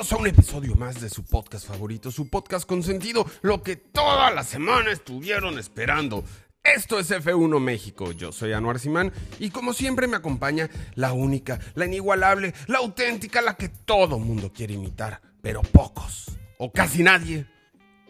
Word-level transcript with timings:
A 0.00 0.16
un 0.16 0.26
episodio 0.26 0.74
más 0.76 0.98
de 1.02 1.10
su 1.10 1.24
podcast 1.24 1.68
favorito, 1.68 2.10
su 2.10 2.30
podcast 2.30 2.66
consentido, 2.66 3.26
lo 3.42 3.62
que 3.62 3.76
toda 3.76 4.30
la 4.30 4.44
semana 4.44 4.92
estuvieron 4.92 5.58
esperando. 5.58 6.24
Esto 6.64 6.98
es 6.98 7.10
F1 7.10 7.60
México, 7.60 8.10
yo 8.12 8.32
soy 8.32 8.54
Anuar 8.54 8.78
Simán 8.78 9.12
y 9.38 9.50
como 9.50 9.74
siempre 9.74 10.06
me 10.06 10.16
acompaña 10.16 10.70
la 10.94 11.12
única, 11.12 11.60
la 11.74 11.84
inigualable, 11.84 12.54
la 12.66 12.78
auténtica, 12.78 13.42
la 13.42 13.56
que 13.56 13.68
todo 13.68 14.18
mundo 14.18 14.50
quiere 14.54 14.72
imitar, 14.72 15.20
pero 15.42 15.60
pocos, 15.60 16.30
o 16.56 16.72
casi 16.72 17.02
nadie, 17.02 17.44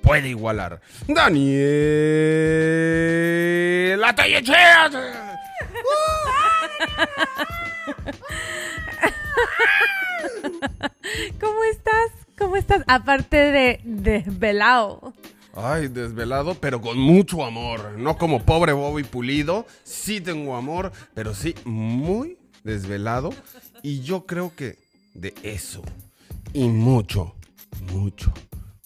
puede 0.01 0.29
igualar. 0.29 0.81
Daniel 1.09 1.51
La 4.01 4.15
¿Cómo 11.41 11.62
estás? 11.70 12.10
¿Cómo 12.38 12.56
estás? 12.56 12.82
Aparte 12.87 13.37
de 13.37 13.80
desvelado. 13.84 15.12
Ay, 15.55 15.88
desvelado, 15.88 16.55
pero 16.55 16.80
con 16.80 16.98
mucho 16.98 17.45
amor. 17.45 17.98
No 17.98 18.16
como 18.16 18.42
pobre 18.45 18.73
Bobby 18.73 19.05
Pulido. 19.05 19.67
Sí 19.83 20.20
tengo 20.20 20.56
amor, 20.56 20.92
pero 21.14 21.34
sí 21.34 21.55
muy 21.64 22.39
desvelado. 22.64 23.30
Y 23.83 24.00
yo 24.00 24.27
creo 24.27 24.55
que 24.55 24.78
de 25.14 25.34
eso. 25.42 25.83
Y 26.52 26.69
mucho, 26.69 27.34
mucho, 27.92 28.33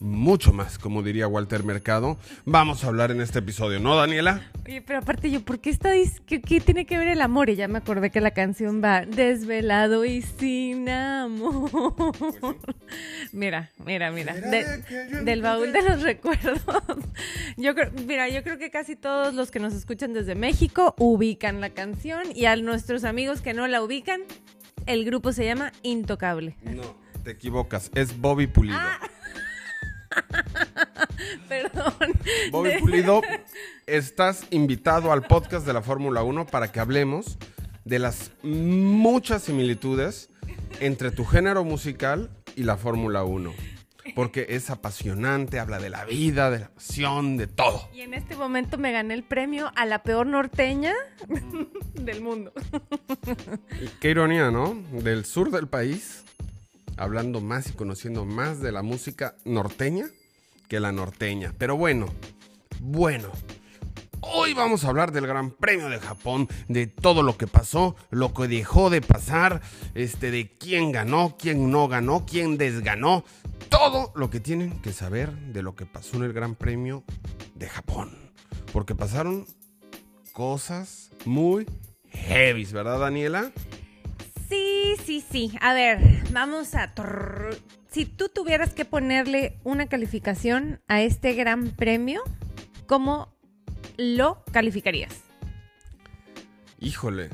mucho 0.00 0.52
más, 0.52 0.78
como 0.78 1.02
diría 1.02 1.28
Walter 1.28 1.64
Mercado, 1.64 2.18
vamos 2.44 2.84
a 2.84 2.88
hablar 2.88 3.10
en 3.10 3.20
este 3.20 3.38
episodio, 3.38 3.80
¿no, 3.80 3.96
Daniela? 3.96 4.50
Oye, 4.66 4.82
pero 4.82 4.98
aparte 4.98 5.30
yo, 5.30 5.40
¿por 5.40 5.60
qué 5.60 5.70
está 5.70 5.92
¿Qué, 6.26 6.40
¿Qué, 6.40 6.60
tiene 6.60 6.86
que 6.86 6.98
ver 6.98 7.08
el 7.08 7.20
amor? 7.20 7.50
Y 7.50 7.56
ya 7.56 7.68
me 7.68 7.78
acordé 7.78 8.10
que 8.10 8.20
la 8.20 8.32
canción 8.32 8.82
va 8.82 9.04
desvelado 9.06 10.04
y 10.04 10.22
sin 10.22 10.88
amor. 10.88 12.56
mira, 13.32 13.70
mira, 13.84 14.10
mira. 14.10 14.34
del 14.34 15.42
baúl 15.42 15.72
de 15.72 15.82
los 15.82 16.02
recuerdos. 16.02 16.60
yo 17.56 17.74
creo, 17.74 17.90
mira, 18.06 18.28
yo 18.28 18.42
creo 18.42 18.58
que 18.58 18.70
casi 18.70 18.96
todos 18.96 19.34
los 19.34 19.50
que 19.50 19.60
nos 19.60 19.74
escuchan 19.74 20.12
desde 20.12 20.34
México 20.34 20.94
ubican 20.98 21.60
la 21.60 21.70
canción 21.70 22.22
y 22.34 22.46
a 22.46 22.56
nuestros 22.56 23.04
amigos 23.04 23.40
que 23.40 23.54
no 23.54 23.66
la 23.68 23.82
ubican, 23.82 24.22
el 24.86 25.04
grupo 25.04 25.32
se 25.32 25.44
llama 25.44 25.72
Intocable. 25.82 26.56
No, 26.62 26.96
te 27.22 27.30
equivocas, 27.30 27.90
es 27.94 28.18
Bobby 28.20 28.46
Pulido. 28.46 28.76
Ah. 28.78 28.98
Perdón. 31.48 31.94
Bobby 32.50 32.78
Pulido, 32.78 33.22
estás 33.86 34.46
invitado 34.50 35.12
al 35.12 35.22
podcast 35.22 35.66
de 35.66 35.72
la 35.72 35.82
Fórmula 35.82 36.22
1 36.22 36.46
para 36.46 36.70
que 36.72 36.80
hablemos 36.80 37.38
de 37.84 37.98
las 37.98 38.32
muchas 38.42 39.42
similitudes 39.42 40.30
entre 40.80 41.10
tu 41.10 41.24
género 41.24 41.64
musical 41.64 42.30
y 42.56 42.62
la 42.62 42.76
Fórmula 42.76 43.24
1. 43.24 43.52
Porque 44.14 44.46
es 44.50 44.68
apasionante, 44.68 45.58
habla 45.58 45.78
de 45.78 45.88
la 45.88 46.04
vida, 46.04 46.50
de 46.50 46.60
la 46.60 46.68
pasión, 46.68 47.38
de 47.38 47.46
todo. 47.46 47.88
Y 47.94 48.02
en 48.02 48.12
este 48.12 48.36
momento 48.36 48.76
me 48.76 48.92
gané 48.92 49.14
el 49.14 49.24
premio 49.24 49.72
a 49.76 49.86
la 49.86 50.02
peor 50.02 50.26
norteña 50.26 50.92
del 51.94 52.20
mundo. 52.20 52.52
qué 54.00 54.10
ironía, 54.10 54.50
¿no? 54.50 54.74
Del 54.92 55.24
sur 55.24 55.50
del 55.50 55.68
país 55.68 56.24
hablando 56.96 57.40
más 57.40 57.68
y 57.68 57.72
conociendo 57.72 58.24
más 58.24 58.60
de 58.60 58.72
la 58.72 58.82
música 58.82 59.36
norteña 59.44 60.06
que 60.68 60.80
la 60.80 60.92
norteña. 60.92 61.52
Pero 61.58 61.76
bueno, 61.76 62.06
bueno. 62.80 63.28
Hoy 64.20 64.54
vamos 64.54 64.84
a 64.84 64.88
hablar 64.88 65.12
del 65.12 65.26
Gran 65.26 65.50
Premio 65.50 65.90
de 65.90 66.00
Japón, 66.00 66.48
de 66.66 66.86
todo 66.86 67.22
lo 67.22 67.36
que 67.36 67.46
pasó, 67.46 67.94
lo 68.08 68.32
que 68.32 68.48
dejó 68.48 68.88
de 68.88 69.02
pasar, 69.02 69.60
este, 69.94 70.30
de 70.30 70.56
quién 70.56 70.92
ganó, 70.92 71.36
quién 71.38 71.70
no 71.70 71.88
ganó, 71.88 72.24
quién 72.24 72.56
desganó, 72.56 73.24
todo 73.68 74.12
lo 74.16 74.30
que 74.30 74.40
tienen 74.40 74.80
que 74.80 74.94
saber 74.94 75.30
de 75.30 75.62
lo 75.62 75.74
que 75.74 75.84
pasó 75.84 76.16
en 76.16 76.22
el 76.24 76.32
Gran 76.32 76.54
Premio 76.54 77.04
de 77.54 77.68
Japón. 77.68 78.16
Porque 78.72 78.94
pasaron 78.94 79.46
cosas 80.32 81.10
muy 81.26 81.66
heavy, 82.10 82.64
¿verdad, 82.64 83.00
Daniela? 83.00 83.52
Sí, 84.54 84.94
sí, 85.04 85.24
sí. 85.28 85.58
A 85.60 85.74
ver, 85.74 85.98
vamos 86.30 86.74
a... 86.74 86.92
Si 87.90 88.04
tú 88.06 88.28
tuvieras 88.28 88.72
que 88.72 88.84
ponerle 88.84 89.58
una 89.64 89.86
calificación 89.86 90.80
a 90.86 91.02
este 91.02 91.34
gran 91.34 91.70
premio, 91.70 92.22
¿cómo 92.86 93.34
lo 93.96 94.44
calificarías? 94.52 95.22
Híjole, 96.78 97.30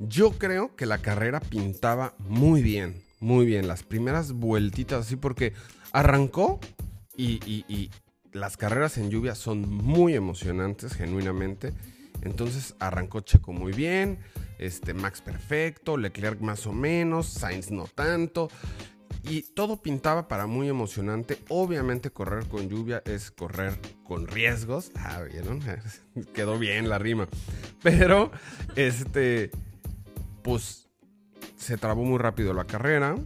yo 0.00 0.32
creo 0.32 0.74
que 0.74 0.86
la 0.86 0.98
carrera 0.98 1.40
pintaba 1.40 2.14
muy 2.18 2.62
bien, 2.62 3.02
muy 3.20 3.46
bien. 3.46 3.68
Las 3.68 3.84
primeras 3.84 4.32
vueltitas 4.32 5.06
así 5.06 5.16
porque 5.16 5.52
arrancó 5.92 6.58
y, 7.16 7.38
y 7.46 7.90
las 8.32 8.56
carreras 8.56 8.98
en 8.98 9.10
lluvia 9.10 9.36
son 9.36 9.68
muy 9.68 10.14
emocionantes, 10.14 10.94
genuinamente. 10.94 11.72
Entonces 12.24 12.74
arrancó 12.78 13.20
Checo 13.20 13.52
muy 13.52 13.72
bien 13.72 14.18
este, 14.58 14.94
Max 14.94 15.20
perfecto, 15.20 15.96
Leclerc 15.96 16.40
más 16.40 16.66
o 16.66 16.72
menos, 16.72 17.26
Sainz 17.26 17.70
no 17.70 17.86
tanto. 17.86 18.48
Y 19.22 19.42
todo 19.54 19.80
pintaba 19.80 20.28
para 20.28 20.46
muy 20.46 20.68
emocionante. 20.68 21.38
Obviamente 21.48 22.10
correr 22.10 22.46
con 22.46 22.68
lluvia 22.68 23.02
es 23.06 23.30
correr 23.30 23.78
con 24.04 24.26
riesgos. 24.26 24.90
Ah, 24.96 25.22
¿vieron? 25.22 25.60
Quedó 26.34 26.58
bien 26.58 26.90
la 26.90 26.98
rima. 26.98 27.26
Pero, 27.82 28.30
este, 28.76 29.50
pues 30.42 30.90
se 31.56 31.78
trabó 31.78 32.04
muy 32.04 32.18
rápido 32.18 32.52
la 32.52 32.66
carrera. 32.66 33.16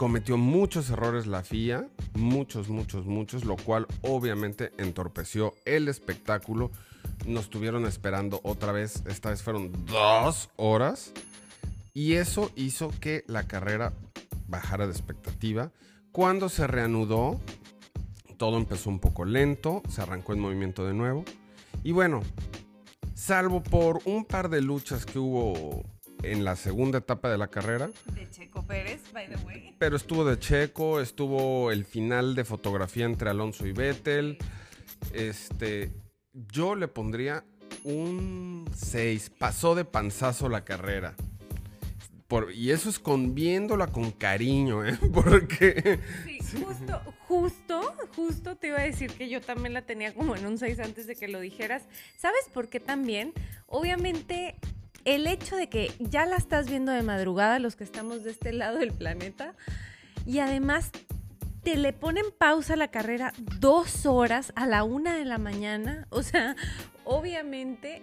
Cometió 0.00 0.38
muchos 0.38 0.88
errores 0.88 1.26
la 1.26 1.42
FIA. 1.42 1.86
Muchos, 2.14 2.70
muchos, 2.70 3.04
muchos. 3.04 3.44
Lo 3.44 3.56
cual 3.56 3.86
obviamente 4.00 4.72
entorpeció 4.78 5.52
el 5.66 5.88
espectáculo 5.88 6.70
nos 7.26 7.44
estuvieron 7.44 7.84
esperando 7.84 8.40
otra 8.42 8.72
vez. 8.72 9.02
Esta 9.04 9.28
vez 9.28 9.42
fueron 9.42 9.84
dos 9.84 10.48
horas. 10.56 11.12
Y 11.92 12.14
eso 12.14 12.50
hizo 12.56 12.90
que 12.98 13.24
la 13.26 13.46
carrera 13.46 13.92
bajara 14.48 14.86
de 14.86 14.92
expectativa. 14.92 15.70
Cuando 16.12 16.48
se 16.48 16.66
reanudó, 16.66 17.38
todo 18.38 18.56
empezó 18.56 18.88
un 18.88 19.00
poco 19.00 19.26
lento, 19.26 19.82
se 19.90 20.00
arrancó 20.00 20.32
en 20.32 20.40
movimiento 20.40 20.86
de 20.86 20.94
nuevo. 20.94 21.26
Y 21.84 21.92
bueno, 21.92 22.22
salvo 23.12 23.62
por 23.62 24.00
un 24.06 24.24
par 24.24 24.48
de 24.48 24.62
luchas 24.62 25.04
que 25.04 25.18
hubo 25.18 25.84
en 26.22 26.44
la 26.44 26.56
segunda 26.56 26.98
etapa 26.98 27.30
de 27.30 27.38
la 27.38 27.48
carrera. 27.48 27.90
De 28.14 28.28
Checo 28.30 28.62
Pérez, 28.66 29.00
by 29.12 29.28
the 29.28 29.36
way. 29.44 29.74
Pero 29.78 29.96
estuvo 29.96 30.24
de 30.24 30.38
Checo, 30.38 31.00
estuvo 31.00 31.70
el 31.70 31.84
final 31.84 32.34
de 32.34 32.44
fotografía 32.44 33.06
entre 33.06 33.30
Alonso 33.30 33.66
y 33.66 33.72
Vettel. 33.72 34.38
Este, 35.12 35.90
yo 36.32 36.74
le 36.74 36.88
pondría 36.88 37.44
un 37.84 38.68
6. 38.74 39.32
Pasó 39.38 39.74
de 39.74 39.84
panzazo 39.84 40.48
la 40.48 40.64
carrera. 40.64 41.14
y 42.54 42.70
eso 42.70 42.88
es 42.88 42.98
con 42.98 43.34
viéndola 43.34 43.88
con 43.88 44.10
cariño, 44.12 44.84
¿eh? 44.84 44.98
Porque... 45.12 46.00
Sí, 46.24 46.38
justo, 46.62 47.02
justo, 47.26 47.94
justo 48.14 48.56
te 48.56 48.68
iba 48.68 48.78
a 48.78 48.82
decir 48.82 49.12
que 49.12 49.28
yo 49.28 49.40
también 49.40 49.74
la 49.74 49.82
tenía 49.82 50.14
como 50.14 50.36
en 50.36 50.46
un 50.46 50.58
6 50.58 50.78
antes 50.80 51.06
de 51.06 51.16
que 51.16 51.28
lo 51.28 51.40
dijeras. 51.40 51.82
¿Sabes 52.18 52.48
por 52.52 52.68
qué 52.68 52.80
también? 52.80 53.32
Obviamente 53.66 54.56
el 55.04 55.26
hecho 55.26 55.56
de 55.56 55.68
que 55.68 55.92
ya 55.98 56.26
la 56.26 56.36
estás 56.36 56.68
viendo 56.68 56.92
de 56.92 57.02
madrugada, 57.02 57.58
los 57.58 57.76
que 57.76 57.84
estamos 57.84 58.24
de 58.24 58.30
este 58.30 58.52
lado 58.52 58.78
del 58.78 58.92
planeta, 58.92 59.54
y 60.26 60.38
además 60.40 60.90
te 61.62 61.76
le 61.76 61.92
ponen 61.92 62.24
pausa 62.36 62.76
la 62.76 62.88
carrera 62.88 63.32
dos 63.58 64.06
horas 64.06 64.52
a 64.56 64.66
la 64.66 64.84
una 64.84 65.16
de 65.16 65.24
la 65.24 65.38
mañana. 65.38 66.06
O 66.10 66.22
sea, 66.22 66.56
obviamente 67.04 68.02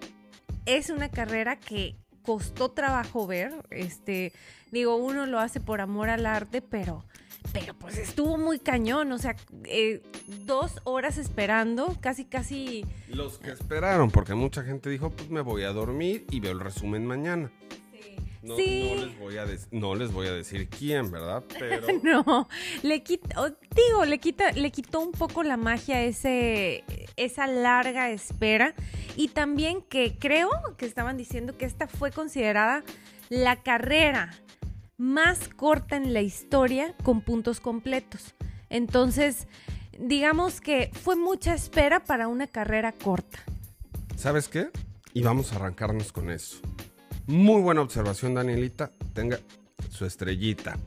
es 0.66 0.90
una 0.90 1.10
carrera 1.10 1.58
que 1.58 1.96
costó 2.24 2.72
trabajo 2.72 3.28
ver. 3.28 3.54
Este, 3.70 4.34
digo, 4.72 4.96
uno 4.96 5.26
lo 5.26 5.40
hace 5.40 5.60
por 5.60 5.82
amor 5.82 6.10
al 6.10 6.26
arte, 6.26 6.62
pero, 6.62 7.06
pero 7.54 7.74
pues 7.74 7.98
estuvo 7.98 8.38
muy 8.38 8.60
cañón. 8.60 9.12
O 9.12 9.18
sea, 9.18 9.36
eh, 9.66 10.01
dos 10.45 10.80
horas 10.84 11.18
esperando, 11.18 11.95
casi, 12.01 12.25
casi. 12.25 12.86
Los 13.07 13.39
que 13.39 13.51
esperaron, 13.51 14.12
porque 14.12 14.34
mucha 14.34 14.63
gente 14.63 14.89
dijo, 14.89 15.12
pues 15.12 15.30
me 15.30 15.42
voy 15.42 15.63
a 15.63 15.72
dormir 15.72 16.25
y 16.30 16.39
veo 16.39 16.51
el 16.51 16.60
resumen 16.60 17.06
mañana. 17.06 17.51
No, 18.48 18.56
les 18.56 19.19
voy 19.19 19.38
a 19.38 19.45
no, 19.72 19.95
les 19.95 20.13
voy 20.13 20.28
a 20.28 20.31
decir 20.31 20.69
quién, 20.69 21.12
¿verdad? 21.12 21.44
Pero... 21.60 21.88
no, 22.04 22.48
le 22.81 23.04
quitó, 23.04 23.50
digo, 23.75 24.06
le, 24.06 24.19
quita, 24.19 24.51
le 24.51 24.72
quitó 24.72 25.01
un 25.01 25.12
poco 25.12 25.44
la 25.44 25.57
magia 25.57 26.04
ese, 26.04 26.86
esa 27.18 27.48
larga 27.48 28.10
espera. 28.10 28.74
Y 29.18 29.30
también 29.30 29.81
que 29.81 30.18
creo 30.18 30.50
que 30.78 30.86
estaban 30.86 31.18
diciendo 31.18 31.57
que 31.57 31.66
esta 31.66 31.88
fue 31.88 32.12
considerada 32.12 32.83
la 33.30 33.57
carrera 33.57 34.31
más 34.98 35.48
corta 35.50 35.96
en 35.96 36.14
la 36.14 36.22
historia 36.22 36.96
con 37.04 37.22
puntos 37.22 37.60
completos. 37.60 38.34
Entonces, 38.70 39.48
digamos 40.00 40.60
que 40.60 40.92
fue 40.94 41.16
mucha 41.16 41.54
espera 41.54 42.04
para 42.04 42.28
una 42.28 42.48
carrera 42.48 42.92
corta. 42.92 43.40
¿Sabes 44.16 44.48
qué? 44.50 44.70
Y 45.14 45.22
vamos 45.22 45.54
a 45.54 45.58
arrancarnos 45.58 46.12
con 46.12 46.32
eso. 46.32 46.58
Muy 47.28 47.62
buena 47.62 47.82
observación, 47.82 48.34
Danielita. 48.34 48.92
Tenga 49.14 49.40
su 49.90 50.06
estrellita. 50.06 50.78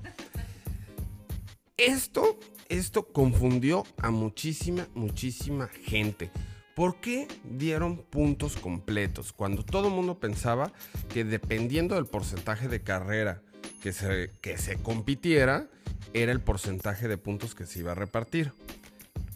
Esto, 1.77 2.39
esto 2.69 3.07
confundió 3.07 3.85
a 3.99 4.11
muchísima, 4.11 4.87
muchísima 4.95 5.69
gente. 5.69 6.31
¿Por 6.75 7.01
qué 7.01 7.29
dieron 7.45 7.99
puntos 7.99 8.57
completos? 8.57 9.33
Cuando 9.33 9.65
todo 9.65 9.89
el 9.89 9.95
mundo 9.95 10.19
pensaba 10.19 10.73
que 11.09 11.25
dependiendo 11.25 11.95
del 11.95 12.07
porcentaje 12.07 12.69
de 12.69 12.83
carrera 12.83 13.43
que 13.81 13.93
se, 13.93 14.31
que 14.41 14.59
se 14.59 14.77
compitiera, 14.77 15.67
era 16.13 16.33
el 16.33 16.41
porcentaje 16.41 17.09
de 17.09 17.19
puntos 17.19 17.55
que 17.55 17.67
se 17.67 17.81
iba 17.81 17.93
a 17.93 17.95
repartir. 17.95 18.53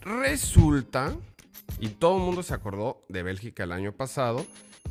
Resulta, 0.02 1.16
y 1.80 1.88
todo 1.88 2.18
el 2.18 2.22
mundo 2.22 2.42
se 2.42 2.54
acordó 2.54 3.04
de 3.08 3.22
Bélgica 3.22 3.64
el 3.64 3.72
año 3.72 3.92
pasado, 3.92 4.46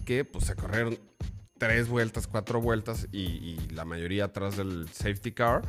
que 0.06 0.26
pues 0.26 0.46
se 0.46 0.56
corrieron 0.56 0.98
tres 1.58 1.88
vueltas, 1.88 2.28
cuatro 2.28 2.62
vueltas 2.62 3.08
y, 3.12 3.22
y 3.22 3.68
la 3.72 3.86
mayoría 3.86 4.26
atrás 4.26 4.58
del 4.58 4.90
safety 4.90 5.32
car 5.32 5.62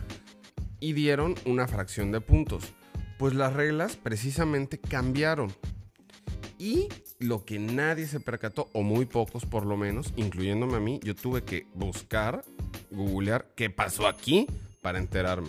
y 0.81 0.92
dieron 0.92 1.34
una 1.44 1.69
fracción 1.69 2.10
de 2.10 2.20
puntos. 2.20 2.72
Pues 3.19 3.34
las 3.34 3.52
reglas 3.52 3.96
precisamente 3.96 4.78
cambiaron. 4.78 5.52
Y 6.58 6.88
lo 7.24 7.44
que 7.44 7.58
nadie 7.58 8.06
se 8.06 8.20
percató, 8.20 8.70
o 8.72 8.82
muy 8.82 9.06
pocos 9.06 9.46
por 9.46 9.66
lo 9.66 9.76
menos, 9.76 10.12
incluyéndome 10.16 10.76
a 10.76 10.80
mí, 10.80 11.00
yo 11.02 11.14
tuve 11.14 11.42
que 11.42 11.66
buscar, 11.74 12.44
googlear 12.90 13.46
qué 13.56 13.70
pasó 13.70 14.06
aquí 14.06 14.46
para 14.82 14.98
enterarme. 14.98 15.48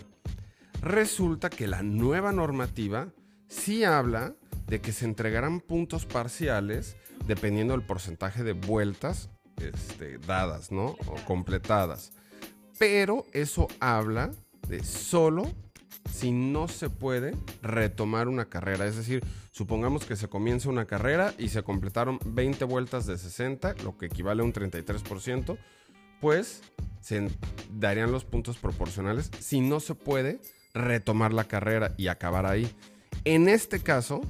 Resulta 0.81 1.49
que 1.49 1.67
la 1.67 1.83
nueva 1.83 2.31
normativa 2.31 3.09
sí 3.47 3.83
habla 3.83 4.33
de 4.67 4.81
que 4.81 4.91
se 4.91 5.05
entregarán 5.05 5.59
puntos 5.59 6.05
parciales 6.05 6.95
dependiendo 7.27 7.73
del 7.73 7.85
porcentaje 7.85 8.43
de 8.43 8.53
vueltas 8.53 9.29
este, 9.57 10.17
dadas, 10.19 10.71
¿no? 10.71 10.95
O 11.07 11.15
completadas. 11.25 12.11
Pero 12.77 13.25
eso 13.33 13.67
habla 13.79 14.31
de 14.67 14.83
solo 14.83 15.51
si 16.11 16.31
no 16.31 16.67
se 16.67 16.89
puede 16.89 17.35
retomar 17.61 18.27
una 18.27 18.45
carrera. 18.45 18.85
Es 18.85 18.95
decir, 18.95 19.23
supongamos 19.51 20.05
que 20.05 20.15
se 20.15 20.27
comienza 20.27 20.69
una 20.69 20.85
carrera 20.85 21.33
y 21.37 21.49
se 21.49 21.63
completaron 21.63 22.19
20 22.25 22.65
vueltas 22.65 23.05
de 23.05 23.17
60, 23.17 23.75
lo 23.83 23.97
que 23.97 24.07
equivale 24.07 24.41
a 24.41 24.45
un 24.45 24.53
33%, 24.53 25.57
pues 26.21 26.61
se 27.01 27.27
darían 27.71 28.11
los 28.11 28.25
puntos 28.25 28.57
proporcionales 28.57 29.29
si 29.39 29.61
no 29.61 29.79
se 29.79 29.95
puede 29.95 30.39
retomar 30.73 31.33
la 31.33 31.45
carrera 31.45 31.93
y 31.97 32.07
acabar 32.07 32.45
ahí. 32.45 32.69
En 33.23 33.47
este 33.47 33.79
caso, 33.79 34.21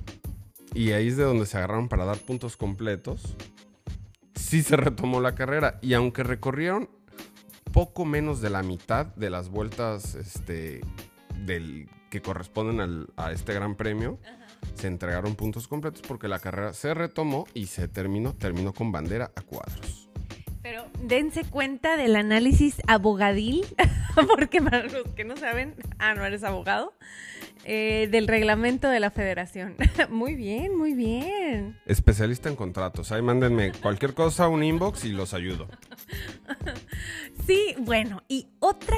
y 0.73 0.91
ahí 0.91 1.07
es 1.07 1.17
de 1.17 1.23
donde 1.23 1.45
se 1.45 1.57
agarraron 1.57 1.87
para 1.89 2.05
dar 2.05 2.17
puntos 2.17 2.57
completos, 2.57 3.35
sí 4.35 4.61
se 4.61 4.77
retomó 4.77 5.21
la 5.21 5.35
carrera. 5.35 5.79
Y 5.81 5.93
aunque 5.93 6.23
recorrieron 6.23 6.89
poco 7.71 8.05
menos 8.05 8.41
de 8.41 8.49
la 8.49 8.63
mitad 8.63 9.07
de 9.15 9.29
las 9.29 9.49
vueltas 9.49 10.15
este, 10.15 10.81
del, 11.45 11.89
que 12.09 12.21
corresponden 12.21 13.07
a 13.17 13.31
este 13.31 13.53
gran 13.53 13.75
premio, 13.75 14.19
se 14.73 14.87
entregaron 14.87 15.35
puntos 15.35 15.67
completos 15.67 16.01
porque 16.07 16.27
la 16.27 16.39
carrera 16.39 16.73
se 16.73 16.93
retomó 16.93 17.45
y 17.53 17.67
se 17.67 17.87
terminó, 17.87 18.33
terminó 18.33 18.73
con 18.73 18.91
bandera 18.91 19.31
a 19.35 19.41
cuadros. 19.41 20.09
Pero 20.61 20.87
dense 21.03 21.43
cuenta 21.43 21.95
del 21.95 22.15
análisis 22.15 22.81
abogadil, 22.87 23.65
porque 24.27 24.61
para 24.61 24.83
los 24.83 25.07
que 25.15 25.23
no 25.23 25.37
saben, 25.37 25.75
ah, 25.99 26.15
no 26.15 26.25
eres 26.25 26.43
abogado, 26.43 26.93
eh, 27.65 28.07
del 28.11 28.27
reglamento 28.27 28.89
de 28.89 28.99
la 28.99 29.11
federación. 29.11 29.75
muy 30.09 30.35
bien, 30.35 30.75
muy 30.75 30.93
bien. 30.93 31.77
Especialista 31.85 32.49
en 32.49 32.55
contratos. 32.55 33.11
Ahí 33.11 33.21
mándenme 33.21 33.73
cualquier 33.73 34.13
cosa, 34.13 34.47
un 34.47 34.63
inbox 34.63 35.05
y 35.05 35.09
los 35.09 35.33
ayudo. 35.33 35.67
sí, 37.45 37.75
bueno, 37.79 38.23
y 38.27 38.47
otra 38.59 38.97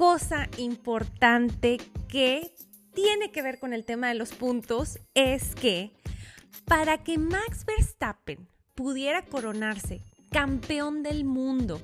cosa 0.00 0.48
importante 0.56 1.76
que 2.08 2.54
tiene 2.94 3.30
que 3.32 3.42
ver 3.42 3.58
con 3.58 3.74
el 3.74 3.84
tema 3.84 4.08
de 4.08 4.14
los 4.14 4.32
puntos 4.32 4.98
es 5.12 5.54
que 5.54 5.90
para 6.64 7.04
que 7.04 7.18
Max 7.18 7.66
Verstappen 7.66 8.48
pudiera 8.74 9.26
coronarse 9.26 10.00
campeón 10.30 11.02
del 11.02 11.26
mundo 11.26 11.82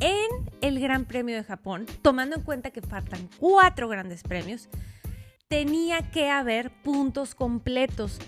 en 0.00 0.26
el 0.60 0.80
Gran 0.80 1.04
Premio 1.04 1.36
de 1.36 1.44
Japón, 1.44 1.86
tomando 2.02 2.34
en 2.34 2.42
cuenta 2.42 2.72
que 2.72 2.82
faltan 2.82 3.30
cuatro 3.38 3.86
grandes 3.86 4.24
premios, 4.24 4.68
tenía 5.46 6.10
que 6.10 6.28
haber 6.28 6.72
puntos 6.82 7.36
completos 7.36 8.18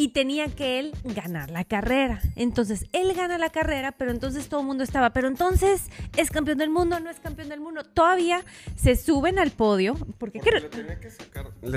y 0.00 0.08
tenía 0.08 0.48
que 0.48 0.78
él 0.78 0.92
ganar 1.04 1.50
la 1.50 1.62
carrera. 1.62 2.22
Entonces, 2.34 2.86
él 2.92 3.12
gana 3.12 3.36
la 3.36 3.50
carrera, 3.50 3.92
pero 3.92 4.10
entonces 4.12 4.48
todo 4.48 4.60
el 4.60 4.66
mundo 4.66 4.82
estaba, 4.82 5.10
pero 5.10 5.28
entonces 5.28 5.90
es 6.16 6.30
campeón 6.30 6.56
del 6.56 6.70
mundo, 6.70 6.98
no 7.00 7.10
es 7.10 7.20
campeón 7.20 7.50
del 7.50 7.60
mundo. 7.60 7.84
Todavía 7.84 8.42
se 8.76 8.96
suben 8.96 9.38
al 9.38 9.50
podio 9.50 9.96
porque, 10.16 10.40
le, 10.40 10.70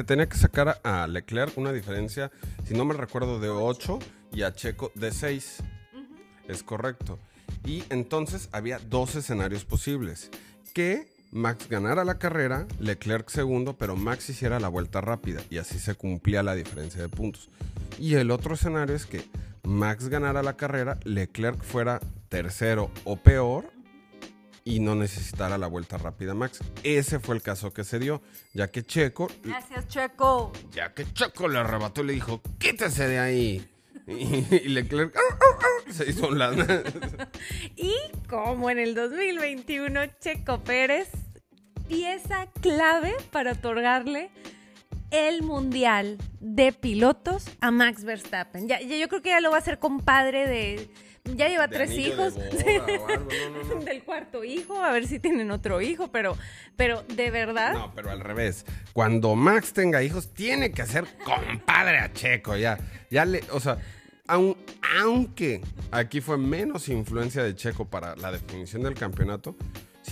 tenía 0.05 0.29
que 0.29 0.37
sacar, 0.37 0.79
a 0.85 1.05
Leclerc 1.05 1.57
una 1.57 1.73
diferencia, 1.73 2.31
si 2.63 2.73
no 2.73 2.85
me 2.85 2.93
recuerdo, 2.93 3.41
de 3.41 3.49
8 3.49 3.99
y 4.31 4.43
a 4.43 4.53
Checo 4.53 4.93
de 4.95 5.11
6. 5.11 5.57
Es 6.47 6.63
correcto. 6.63 7.19
Y 7.65 7.83
entonces 7.89 8.47
había 8.53 8.79
dos 8.79 9.15
escenarios 9.15 9.65
posibles. 9.65 10.31
Que 10.73 11.12
Max 11.33 11.67
ganara 11.67 12.05
la 12.05 12.19
carrera, 12.19 12.67
Leclerc 12.79 13.27
segundo, 13.27 13.75
pero 13.75 13.95
Max 13.95 14.29
hiciera 14.29 14.59
la 14.59 14.67
vuelta 14.67 15.01
rápida 15.01 15.41
y 15.49 15.57
así 15.57 15.79
se 15.79 15.95
cumplía 15.95 16.43
la 16.43 16.53
diferencia 16.53 17.01
de 17.01 17.09
puntos. 17.09 17.49
Y 17.97 18.13
el 18.15 18.29
otro 18.29 18.53
escenario 18.53 18.95
es 18.95 19.07
que 19.07 19.25
Max 19.63 20.09
ganara 20.09 20.43
la 20.43 20.57
carrera, 20.57 20.99
Leclerc 21.05 21.63
fuera 21.63 21.99
tercero 22.29 22.91
o 23.03 23.17
peor 23.17 23.65
y 24.63 24.79
no 24.79 24.93
necesitara 24.93 25.57
la 25.57 25.65
vuelta 25.65 25.97
rápida 25.97 26.35
Max. 26.35 26.59
Ese 26.83 27.19
fue 27.19 27.35
el 27.35 27.41
caso 27.41 27.73
que 27.73 27.83
se 27.83 27.97
dio, 27.97 28.21
ya 28.53 28.69
que 28.69 28.83
Checo... 28.83 29.27
Gracias, 29.43 29.87
Checo. 29.87 30.51
Ya 30.71 30.93
que 30.93 31.11
Checo 31.13 31.47
le 31.47 31.57
arrebató 31.57 32.03
y 32.03 32.07
le 32.07 32.13
dijo, 32.13 32.43
quítese 32.59 33.07
de 33.07 33.17
ahí. 33.17 33.69
Y, 34.05 34.69
Leclerc 34.69 35.17
se 35.89 36.09
hizo 36.09 36.27
un 36.27 36.37
lana. 36.37 36.83
y 37.75 37.95
como 38.29 38.69
en 38.69 38.79
el 38.79 38.95
2021, 38.95 40.01
Checo 40.19 40.63
Pérez, 40.63 41.09
pieza 41.87 42.47
clave 42.61 43.13
para 43.31 43.53
otorgarle 43.53 44.29
el 45.13 45.43
mundial 45.43 46.17
de 46.39 46.73
pilotos 46.73 47.45
a 47.61 47.69
Max 47.69 48.03
Verstappen. 48.03 48.67
Ya, 48.67 48.81
yo 48.81 49.07
creo 49.07 49.21
que 49.21 49.29
ya 49.29 49.41
lo 49.41 49.51
va 49.51 49.57
a 49.57 49.61
ser 49.61 49.79
compadre 49.79 50.47
de. 50.47 50.89
Ya 51.35 51.47
lleva 51.47 51.67
tres 51.67 51.91
hijos. 51.91 52.35
Del 53.85 54.03
cuarto 54.03 54.43
hijo, 54.43 54.81
a 54.81 54.91
ver 54.91 55.07
si 55.07 55.19
tienen 55.19 55.51
otro 55.51 55.81
hijo, 55.81 56.11
pero, 56.11 56.35
pero 56.75 57.03
de 57.03 57.31
verdad. 57.31 57.73
No, 57.73 57.93
pero 57.93 58.11
al 58.11 58.19
revés. 58.19 58.65
Cuando 58.91 59.35
Max 59.35 59.71
tenga 59.71 60.03
hijos, 60.03 60.33
tiene 60.33 60.71
que 60.71 60.85
ser 60.85 61.05
compadre 61.23 61.99
a 61.99 62.11
Checo. 62.11 62.57
Ya, 62.57 62.79
ya 63.11 63.23
le. 63.23 63.43
O 63.51 63.59
sea, 63.59 63.77
aunque 64.27 65.61
aquí 65.91 66.21
fue 66.21 66.37
menos 66.37 66.89
influencia 66.89 67.43
de 67.43 67.55
Checo 67.55 67.85
para 67.85 68.15
la 68.15 68.31
definición 68.31 68.81
del 68.81 68.95
campeonato, 68.95 69.55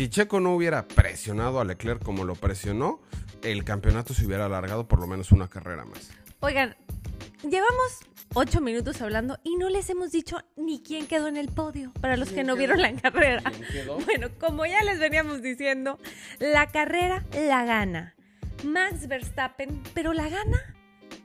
si 0.01 0.09
Checo 0.09 0.39
no 0.39 0.55
hubiera 0.55 0.87
presionado 0.87 1.59
a 1.59 1.63
Leclerc 1.63 2.03
como 2.03 2.23
lo 2.23 2.33
presionó, 2.33 3.01
el 3.43 3.63
campeonato 3.63 4.15
se 4.15 4.25
hubiera 4.25 4.47
alargado 4.47 4.87
por 4.87 4.99
lo 4.99 5.05
menos 5.05 5.31
una 5.31 5.47
carrera 5.47 5.85
más. 5.85 6.09
Oigan, 6.39 6.75
llevamos 7.43 7.99
ocho 8.33 8.61
minutos 8.61 8.99
hablando 9.03 9.37
y 9.43 9.57
no 9.57 9.69
les 9.69 9.91
hemos 9.91 10.11
dicho 10.11 10.39
ni 10.57 10.81
quién 10.81 11.05
quedó 11.05 11.27
en 11.27 11.37
el 11.37 11.49
podio, 11.49 11.93
para 12.01 12.17
los 12.17 12.31
que 12.31 12.43
no 12.43 12.55
vieron 12.55 12.81
la 12.81 12.95
carrera. 12.95 13.43
Bueno, 14.05 14.29
como 14.39 14.65
ya 14.65 14.81
les 14.81 14.97
veníamos 14.97 15.43
diciendo, 15.43 15.99
la 16.39 16.71
carrera 16.71 17.23
la 17.33 17.63
gana 17.63 18.15
Max 18.63 19.07
Verstappen, 19.07 19.83
pero 19.93 20.13
la 20.13 20.29
gana 20.29 20.75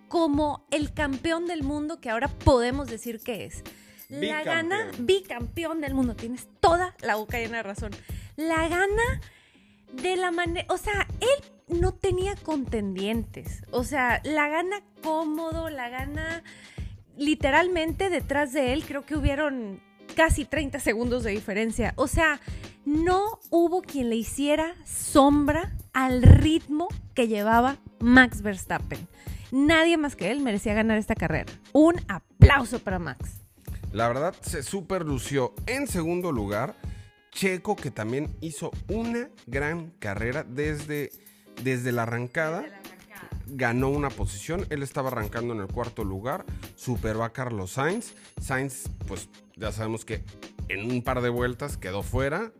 como 0.08 0.66
el 0.70 0.92
campeón 0.92 1.46
del 1.46 1.62
mundo 1.62 1.98
que 1.98 2.10
ahora 2.10 2.28
podemos 2.28 2.88
decir 2.88 3.20
que 3.20 3.46
es. 3.46 3.62
La 4.10 4.44
gana 4.44 4.90
bicampeón 4.98 5.80
del 5.80 5.94
mundo. 5.94 6.14
Tienes 6.14 6.46
toda 6.60 6.94
la 7.00 7.16
boca 7.16 7.38
llena 7.38 7.56
de 7.56 7.62
razón. 7.64 7.90
La 8.36 8.68
gana 8.68 9.20
de 9.92 10.16
la 10.16 10.30
manera, 10.30 10.66
o 10.72 10.76
sea, 10.78 11.06
él 11.20 11.78
no 11.80 11.92
tenía 11.92 12.36
contendientes. 12.36 13.62
O 13.70 13.84
sea, 13.84 14.20
la 14.24 14.48
gana 14.48 14.82
cómodo, 15.02 15.70
la 15.70 15.88
gana 15.88 16.42
literalmente 17.16 18.10
detrás 18.10 18.52
de 18.52 18.72
él, 18.72 18.84
creo 18.84 19.04
que 19.06 19.16
hubieron 19.16 19.80
casi 20.14 20.44
30 20.44 20.80
segundos 20.80 21.24
de 21.24 21.30
diferencia. 21.30 21.92
O 21.96 22.08
sea, 22.08 22.40
no 22.84 23.40
hubo 23.50 23.82
quien 23.82 24.10
le 24.10 24.16
hiciera 24.16 24.74
sombra 24.84 25.74
al 25.92 26.22
ritmo 26.22 26.88
que 27.14 27.28
llevaba 27.28 27.78
Max 28.00 28.42
Verstappen. 28.42 29.08
Nadie 29.50 29.96
más 29.96 30.16
que 30.16 30.30
él 30.30 30.40
merecía 30.40 30.74
ganar 30.74 30.98
esta 30.98 31.14
carrera. 31.14 31.52
Un 31.72 31.94
aplauso 32.08 32.78
para 32.80 32.98
Max. 32.98 33.42
La 33.92 34.08
verdad, 34.08 34.34
se 34.42 34.62
super 34.62 35.04
lució. 35.04 35.54
En 35.66 35.86
segundo 35.86 36.32
lugar, 36.32 36.74
Checo, 37.36 37.76
que 37.76 37.90
también 37.90 38.34
hizo 38.40 38.70
una 38.88 39.28
gran 39.46 39.90
carrera 39.98 40.42
desde, 40.42 41.12
desde 41.62 41.92
la 41.92 42.04
arrancada. 42.04 42.64
Ganó 43.46 43.90
una 43.90 44.08
posición, 44.08 44.66
él 44.70 44.82
estaba 44.82 45.10
arrancando 45.10 45.52
en 45.52 45.60
el 45.60 45.66
cuarto 45.68 46.02
lugar, 46.02 46.46
superó 46.76 47.22
a 47.24 47.34
Carlos 47.34 47.72
Sainz. 47.72 48.14
Sainz, 48.40 48.88
pues 49.06 49.28
ya 49.54 49.70
sabemos 49.70 50.06
que 50.06 50.24
en 50.68 50.90
un 50.90 51.02
par 51.02 51.20
de 51.20 51.28
vueltas 51.28 51.76
quedó 51.76 52.02
fuera. 52.02 52.52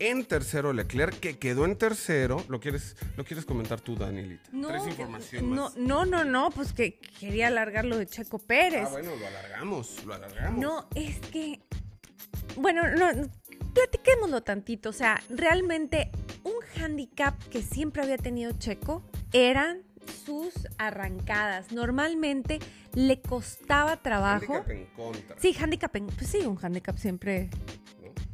En 0.00 0.24
tercero, 0.24 0.72
Leclerc, 0.72 1.20
que 1.20 1.38
quedó 1.38 1.64
en 1.64 1.76
tercero. 1.76 2.44
¿Lo 2.48 2.58
quieres, 2.58 2.96
lo 3.16 3.24
quieres 3.24 3.46
comentar 3.46 3.80
tú, 3.80 3.94
Danielita? 3.94 4.50
No, 4.50 4.68
Tres 4.68 4.88
información 4.88 5.54
no, 5.54 5.62
más. 5.66 5.76
no, 5.76 6.04
no, 6.04 6.24
no, 6.24 6.50
pues 6.50 6.72
que 6.72 6.98
quería 7.20 7.46
alargar 7.46 7.84
lo 7.84 7.96
de 7.96 8.06
Checo 8.06 8.40
Pérez. 8.40 8.88
Ah, 8.88 8.90
bueno, 8.90 9.14
lo 9.14 9.26
alargamos, 9.26 10.04
lo 10.04 10.14
alargamos. 10.14 10.60
No, 10.60 10.88
es 10.96 11.20
que. 11.30 11.60
Bueno, 12.56 12.82
no, 12.96 13.06
platiquémoslo 13.76 14.42
tantito. 14.42 14.88
O 14.88 14.92
sea, 14.92 15.22
realmente 15.28 16.10
un 16.44 16.54
handicap 16.82 17.36
que 17.50 17.62
siempre 17.62 18.02
había 18.02 18.16
tenido 18.18 18.52
Checo 18.58 19.02
eran 19.32 19.82
sus 20.24 20.52
arrancadas. 20.78 21.72
Normalmente 21.72 22.58
le 22.94 23.20
costaba 23.20 23.96
trabajo. 23.98 24.54
Handicap 24.54 24.70
en 24.70 24.86
contra. 24.96 25.36
Sí, 25.38 25.54
handicap, 25.60 25.94
en- 25.96 26.06
pues 26.06 26.30
sí, 26.30 26.38
un 26.38 26.58
handicap 26.62 26.96
siempre. 26.96 27.50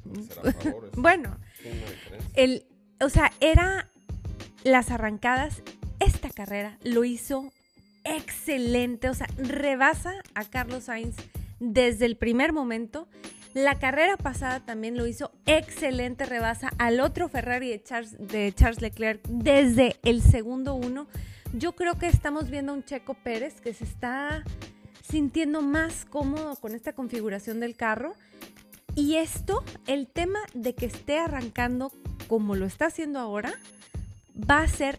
¿no? 0.04 0.22
Será 0.22 0.50
a 0.50 0.52
favor, 0.52 0.84
es 0.92 0.92
Bueno, 0.96 1.38
el, 2.34 2.66
o 3.00 3.08
sea, 3.08 3.32
era 3.40 3.90
las 4.64 4.90
arrancadas. 4.90 5.62
Esta 5.98 6.30
carrera 6.30 6.78
lo 6.82 7.04
hizo 7.04 7.52
excelente. 8.04 9.08
O 9.08 9.14
sea, 9.14 9.26
rebasa 9.36 10.12
a 10.34 10.44
Carlos 10.44 10.84
Sainz 10.84 11.16
desde 11.58 12.06
el 12.06 12.16
primer 12.16 12.52
momento. 12.52 13.08
La 13.54 13.78
carrera 13.78 14.16
pasada 14.16 14.60
también 14.60 14.96
lo 14.96 15.06
hizo 15.06 15.30
excelente, 15.44 16.24
rebasa 16.24 16.70
al 16.78 17.00
otro 17.00 17.28
Ferrari 17.28 17.68
de 17.68 17.82
Charles, 18.54 18.80
Leclerc 18.80 19.20
desde 19.28 19.96
el 20.04 20.22
segundo 20.22 20.74
uno. 20.74 21.06
Yo 21.52 21.72
creo 21.72 21.98
que 21.98 22.06
estamos 22.06 22.48
viendo 22.48 22.72
a 22.72 22.76
un 22.76 22.84
Checo 22.84 23.12
Pérez 23.12 23.60
que 23.60 23.74
se 23.74 23.84
está 23.84 24.42
sintiendo 25.02 25.60
más 25.60 26.06
cómodo 26.06 26.56
con 26.56 26.74
esta 26.74 26.94
configuración 26.94 27.60
del 27.60 27.76
carro. 27.76 28.14
Y 28.94 29.16
esto, 29.16 29.62
el 29.86 30.06
tema 30.06 30.38
de 30.54 30.74
que 30.74 30.86
esté 30.86 31.18
arrancando 31.18 31.92
como 32.28 32.56
lo 32.56 32.64
está 32.64 32.86
haciendo 32.86 33.18
ahora, 33.18 33.52
va 34.34 34.62
a 34.62 34.68
ser 34.68 34.98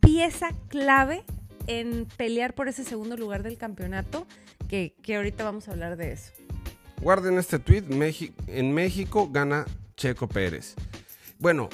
pieza 0.00 0.48
clave 0.68 1.22
en 1.68 2.06
pelear 2.16 2.52
por 2.54 2.66
ese 2.66 2.82
segundo 2.82 3.16
lugar 3.16 3.44
del 3.44 3.58
campeonato, 3.58 4.26
que, 4.68 4.94
que 5.02 5.16
ahorita 5.16 5.44
vamos 5.44 5.68
a 5.68 5.72
hablar 5.72 5.96
de 5.96 6.12
eso. 6.12 6.32
Guarden 7.00 7.38
este 7.38 7.58
tweet. 7.58 7.84
En 8.48 8.74
México 8.74 9.28
gana 9.30 9.64
Checo 9.96 10.28
Pérez. 10.28 10.74
Bueno, 11.38 11.68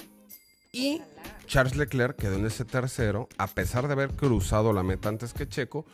y 0.73 1.01
Charles 1.47 1.77
Leclerc 1.77 2.17
quedó 2.17 2.37
en 2.37 2.47
ese 2.47 2.65
tercero, 2.65 3.29
a 3.39 3.47
pesar 3.47 3.87
de 3.87 3.93
haber 3.93 4.11
cruzado 4.11 4.73
la 4.73 4.83
meta 4.83 5.09
antes 5.09 5.33
que 5.35 5.49
Checo, 5.49 5.85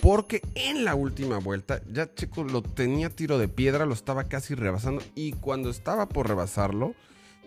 porque 0.00 0.40
en 0.54 0.84
la 0.84 0.94
última 0.94 1.38
vuelta 1.38 1.80
ya 1.90 2.14
Checo 2.14 2.44
lo 2.44 2.62
tenía 2.62 3.10
tiro 3.10 3.36
de 3.38 3.48
piedra, 3.48 3.84
lo 3.84 3.94
estaba 3.94 4.24
casi 4.24 4.54
rebasando, 4.54 5.02
y 5.14 5.32
cuando 5.32 5.70
estaba 5.70 6.08
por 6.08 6.28
rebasarlo, 6.28 6.94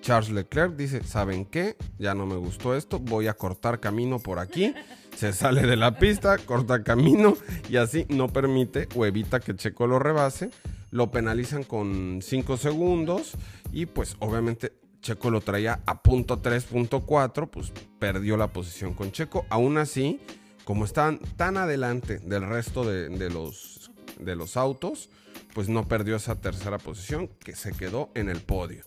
Charles 0.02 0.32
Leclerc 0.32 0.76
dice, 0.76 1.04
¿saben 1.04 1.46
qué? 1.46 1.78
Ya 1.98 2.14
no 2.14 2.26
me 2.26 2.36
gustó 2.36 2.76
esto, 2.76 3.00
voy 3.00 3.28
a 3.28 3.36
cortar 3.36 3.80
camino 3.80 4.20
por 4.20 4.40
aquí. 4.40 4.74
Se 5.16 5.34
sale 5.34 5.62
de 5.62 5.76
la 5.76 5.98
pista, 5.98 6.38
corta 6.40 6.84
camino 6.84 7.38
y 7.70 7.78
así 7.78 8.06
no 8.10 8.28
permite 8.28 8.88
o 8.96 9.06
evita 9.06 9.40
que 9.40 9.56
Checo 9.56 9.86
lo 9.86 10.00
rebase. 10.00 10.50
Lo 10.92 11.10
penalizan 11.10 11.64
con 11.64 12.20
5 12.22 12.58
segundos 12.58 13.34
y 13.72 13.86
pues 13.86 14.16
obviamente 14.20 14.74
Checo 15.02 15.32
lo 15.32 15.42
traía 15.42 15.82
a 15.86 16.04
punto 16.04 16.42
3.4, 16.42 17.50
pues 17.50 17.72
perdió 17.98 18.38
la 18.38 18.54
posición 18.54 18.94
con 18.94 19.12
Checo. 19.12 19.46
Aún 19.50 19.78
así, 19.78 20.20
como 20.64 20.86
estaban 20.86 21.20
tan 21.38 21.58
adelante 21.58 22.20
del 22.20 22.48
resto 22.48 22.84
de, 22.84 23.10
de 23.10 23.30
los, 23.30 23.92
de 24.20 24.36
los 24.36 24.58
autos, 24.58 25.10
pues 25.54 25.70
no 25.70 25.88
perdió 25.88 26.16
esa 26.16 26.40
tercera 26.40 26.78
posición 26.78 27.28
que 27.28 27.56
se 27.56 27.72
quedó 27.72 28.12
en 28.14 28.30
el 28.30 28.42
podio. 28.42 28.84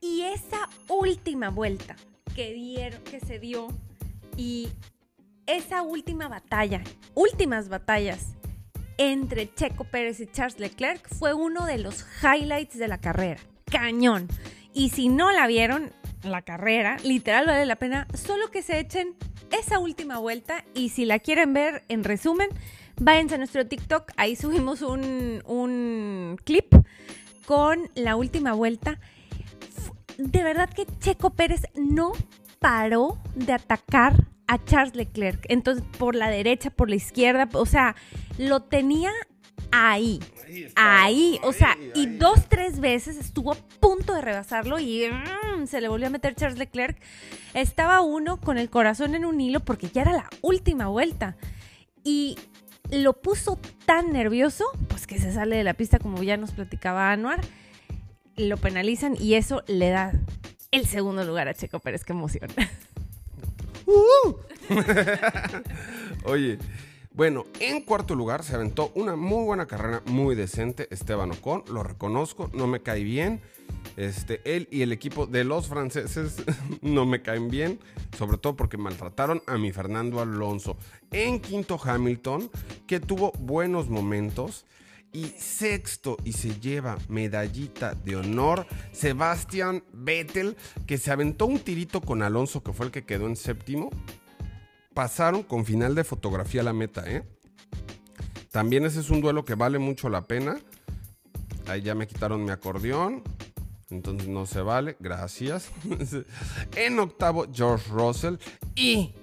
Y 0.00 0.22
esa 0.22 0.68
última 0.88 1.50
vuelta 1.50 1.96
que 2.34 2.52
dieron, 2.52 3.02
que 3.04 3.20
se 3.20 3.38
dio, 3.38 3.68
y 4.36 4.68
esa 5.46 5.82
última 5.82 6.28
batalla, 6.28 6.82
últimas 7.14 7.68
batallas 7.68 8.34
entre 8.98 9.52
Checo 9.52 9.84
Pérez 9.84 10.20
y 10.20 10.26
Charles 10.26 10.58
Leclerc 10.58 11.08
fue 11.14 11.34
uno 11.34 11.66
de 11.66 11.78
los 11.78 12.04
highlights 12.22 12.78
de 12.78 12.88
la 12.88 12.98
carrera. 12.98 13.40
Cañón. 13.70 14.28
Y 14.72 14.90
si 14.90 15.08
no 15.08 15.32
la 15.32 15.46
vieron, 15.46 15.92
la 16.22 16.42
carrera, 16.42 16.96
literal 17.04 17.46
vale 17.46 17.66
la 17.66 17.76
pena 17.76 18.06
solo 18.14 18.50
que 18.50 18.62
se 18.62 18.78
echen 18.78 19.14
esa 19.50 19.78
última 19.78 20.18
vuelta 20.18 20.64
y 20.74 20.88
si 20.88 21.04
la 21.04 21.18
quieren 21.18 21.52
ver 21.52 21.84
en 21.88 22.04
resumen, 22.04 22.48
váyanse 22.96 23.36
a 23.36 23.38
nuestro 23.38 23.66
TikTok, 23.66 24.12
ahí 24.16 24.36
subimos 24.36 24.82
un, 24.82 25.42
un 25.46 26.38
clip 26.44 26.74
con 27.46 27.90
la 27.94 28.16
última 28.16 28.52
vuelta. 28.52 28.98
De 30.18 30.42
verdad 30.42 30.70
que 30.70 30.86
Checo 31.00 31.30
Pérez 31.30 31.62
no 31.74 32.12
paró 32.58 33.18
de 33.34 33.52
atacar 33.52 34.14
a 34.46 34.62
Charles 34.64 34.94
Leclerc. 34.94 35.44
Entonces, 35.48 35.84
por 35.98 36.14
la 36.14 36.28
derecha, 36.28 36.70
por 36.70 36.88
la 36.88 36.96
izquierda, 36.96 37.48
o 37.52 37.66
sea, 37.66 37.96
lo 38.38 38.62
tenía 38.62 39.10
ahí. 39.70 40.20
Ahí, 40.76 41.40
o 41.42 41.52
sea, 41.52 41.76
y 41.94 42.06
dos, 42.06 42.48
tres 42.48 42.78
veces 42.78 43.16
estuvo 43.16 43.52
a 43.52 43.56
punto 43.80 44.14
de 44.14 44.20
rebasarlo 44.20 44.78
y 44.78 45.08
mm, 45.10 45.66
se 45.66 45.80
le 45.80 45.88
volvió 45.88 46.06
a 46.06 46.10
meter 46.10 46.34
Charles 46.34 46.58
Leclerc. 46.58 47.00
Estaba 47.54 48.00
uno 48.02 48.40
con 48.40 48.58
el 48.58 48.70
corazón 48.70 49.14
en 49.14 49.24
un 49.24 49.40
hilo 49.40 49.60
porque 49.60 49.88
ya 49.88 50.02
era 50.02 50.12
la 50.12 50.30
última 50.42 50.86
vuelta. 50.88 51.36
Y 52.04 52.36
lo 52.90 53.14
puso 53.14 53.58
tan 53.86 54.12
nervioso, 54.12 54.64
pues 54.88 55.06
que 55.06 55.18
se 55.18 55.32
sale 55.32 55.56
de 55.56 55.64
la 55.64 55.74
pista 55.74 55.98
como 55.98 56.22
ya 56.22 56.36
nos 56.36 56.52
platicaba 56.52 57.10
Anuar. 57.10 57.40
Lo 58.36 58.56
penalizan 58.56 59.16
y 59.18 59.34
eso 59.34 59.64
le 59.66 59.90
da 59.90 60.12
el 60.70 60.86
segundo 60.86 61.24
lugar 61.24 61.48
a 61.48 61.54
Checo 61.54 61.80
Pérez. 61.80 62.04
Qué 62.04 62.12
emoción. 62.12 62.50
Oye, 66.24 66.58
bueno, 67.12 67.46
en 67.60 67.82
cuarto 67.82 68.14
lugar 68.14 68.42
se 68.42 68.56
aventó 68.56 68.90
una 68.94 69.14
muy 69.14 69.44
buena 69.44 69.66
carrera, 69.66 70.02
muy 70.06 70.34
decente, 70.34 70.88
Esteban 70.90 71.30
Ocon, 71.30 71.64
lo 71.70 71.82
reconozco, 71.82 72.50
no 72.52 72.66
me 72.66 72.80
cae 72.80 73.04
bien. 73.04 73.40
Este, 73.96 74.40
él 74.44 74.66
y 74.72 74.82
el 74.82 74.90
equipo 74.90 75.26
de 75.26 75.44
los 75.44 75.68
franceses 75.68 76.42
no 76.82 77.06
me 77.06 77.22
caen 77.22 77.48
bien, 77.48 77.78
sobre 78.18 78.38
todo 78.38 78.56
porque 78.56 78.76
maltrataron 78.76 79.42
a 79.46 79.58
mi 79.58 79.70
Fernando 79.70 80.20
Alonso. 80.20 80.76
En 81.12 81.40
quinto 81.40 81.78
Hamilton, 81.82 82.50
que 82.86 82.98
tuvo 82.98 83.32
buenos 83.38 83.88
momentos. 83.88 84.64
Y 85.14 85.26
sexto, 85.38 86.16
y 86.24 86.32
se 86.32 86.58
lleva 86.58 86.98
medallita 87.08 87.94
de 87.94 88.16
honor, 88.16 88.66
Sebastián 88.90 89.84
Vettel, 89.92 90.56
que 90.88 90.98
se 90.98 91.12
aventó 91.12 91.46
un 91.46 91.60
tirito 91.60 92.00
con 92.00 92.20
Alonso, 92.20 92.64
que 92.64 92.72
fue 92.72 92.86
el 92.86 92.92
que 92.92 93.06
quedó 93.06 93.28
en 93.28 93.36
séptimo. 93.36 93.90
Pasaron 94.92 95.44
con 95.44 95.64
final 95.64 95.94
de 95.94 96.02
fotografía 96.02 96.62
a 96.62 96.64
la 96.64 96.72
meta, 96.72 97.04
¿eh? 97.08 97.22
También 98.50 98.84
ese 98.84 98.98
es 98.98 99.10
un 99.10 99.20
duelo 99.20 99.44
que 99.44 99.54
vale 99.54 99.78
mucho 99.78 100.08
la 100.08 100.26
pena. 100.26 100.58
Ahí 101.68 101.82
ya 101.82 101.94
me 101.94 102.08
quitaron 102.08 102.44
mi 102.44 102.50
acordeón. 102.50 103.22
Entonces 103.90 104.28
no 104.28 104.46
se 104.46 104.62
vale. 104.62 104.96
Gracias. 104.98 105.70
en 106.76 106.98
octavo, 106.98 107.46
George 107.52 107.88
Russell. 107.90 108.36
Y. 108.74 109.14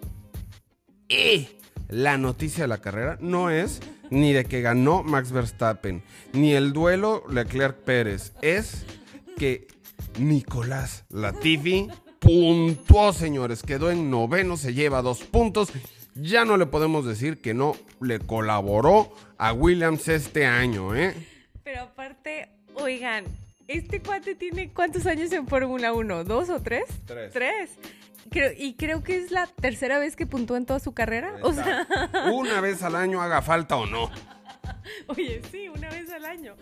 Y. 1.10 1.50
La 1.90 2.18
noticia 2.18 2.64
de 2.64 2.70
la 2.70 2.80
carrera 2.80 3.18
no 3.20 3.50
es 3.50 3.82
ni 4.12 4.34
de 4.34 4.46
que 4.46 4.62
ganó 4.62 5.02
Max 5.02 5.32
Verstappen, 5.32 6.04
ni 6.34 6.54
el 6.54 6.74
duelo 6.74 7.24
Leclerc 7.32 7.78
Pérez. 7.78 8.34
Es 8.44 8.86
que 9.38 9.68
Nicolás 10.20 11.06
Latifi 11.10 11.88
puntuó, 12.20 13.14
señores. 13.14 13.64
Quedó 13.64 13.90
en 13.90 14.12
noveno, 14.12 14.58
se 14.58 14.74
lleva 14.74 15.02
dos 15.02 15.24
puntos. 15.24 15.72
Ya 16.14 16.46
no 16.46 16.58
le 16.58 16.66
podemos 16.68 17.06
decir 17.06 17.42
que 17.42 17.54
no 17.54 17.76
le 18.00 18.20
colaboró 18.20 19.12
a 19.38 19.54
Williams 19.54 20.08
este 20.10 20.46
año, 20.46 20.94
¿eh? 20.94 21.16
Pero 21.64 21.84
aparte, 21.84 22.50
oigan, 22.76 23.24
¿este 23.68 24.02
cuate 24.02 24.36
tiene 24.36 24.72
cuántos 24.74 25.06
años 25.06 25.32
en 25.32 25.48
Fórmula 25.48 25.94
1? 25.94 26.26
¿Dos 26.26 26.50
o 26.50 26.62
tres? 26.62 26.84
Tres. 27.06 27.32
Tres. 27.32 27.70
Creo- 28.30 28.52
y 28.58 28.76
creo 28.76 29.04
que 29.04 29.18
es 29.18 29.32
la 29.32 29.48
tercera 29.48 30.00
vez 30.00 30.16
que 30.16 30.26
puntúa 30.28 30.58
en 30.58 30.66
toda 30.66 30.80
su 30.80 30.94
carrera. 30.94 31.34
O 31.44 31.54
sea, 31.54 31.88
Una 32.34 32.62
vez 32.62 32.84
al 32.84 32.96
año 32.96 33.22
haga 33.22 33.42
falta 33.42 33.76
o 33.76 33.86
no. 33.86 34.10
oye, 35.08 35.42
sí, 35.52 35.70
una 35.70 35.90
vez 35.90 36.10
al 36.12 36.26
año. 36.26 36.56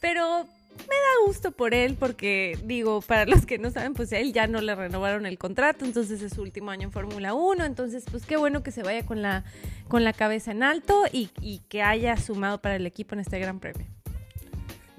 Pero 0.00 0.44
me 0.44 0.84
da 0.96 1.26
gusto 1.26 1.52
por 1.52 1.72
él 1.72 1.96
porque, 1.98 2.58
digo, 2.64 3.00
para 3.00 3.26
los 3.26 3.46
que 3.46 3.58
no 3.58 3.70
saben, 3.70 3.94
pues 3.94 4.12
a 4.12 4.18
él 4.18 4.32
ya 4.32 4.46
no 4.46 4.60
le 4.60 4.74
renovaron 4.74 5.24
el 5.24 5.38
contrato, 5.38 5.84
entonces 5.84 6.20
es 6.20 6.32
su 6.34 6.42
último 6.42 6.70
año 6.72 6.84
en 6.84 6.92
Fórmula 6.92 7.32
1, 7.32 7.64
entonces 7.64 8.04
pues 8.10 8.26
qué 8.26 8.36
bueno 8.36 8.62
que 8.62 8.72
se 8.72 8.82
vaya 8.82 9.06
con 9.06 9.22
la, 9.22 9.44
con 9.88 10.02
la 10.04 10.12
cabeza 10.12 10.50
en 10.50 10.62
alto 10.64 11.04
y, 11.12 11.30
y 11.40 11.60
que 11.68 11.82
haya 11.82 12.16
sumado 12.16 12.60
para 12.60 12.76
el 12.76 12.86
equipo 12.86 13.14
en 13.14 13.20
este 13.20 13.38
gran 13.38 13.60
premio. 13.60 13.86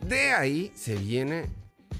De 0.01 0.31
ahí 0.31 0.71
se 0.75 0.95
viene 0.95 1.47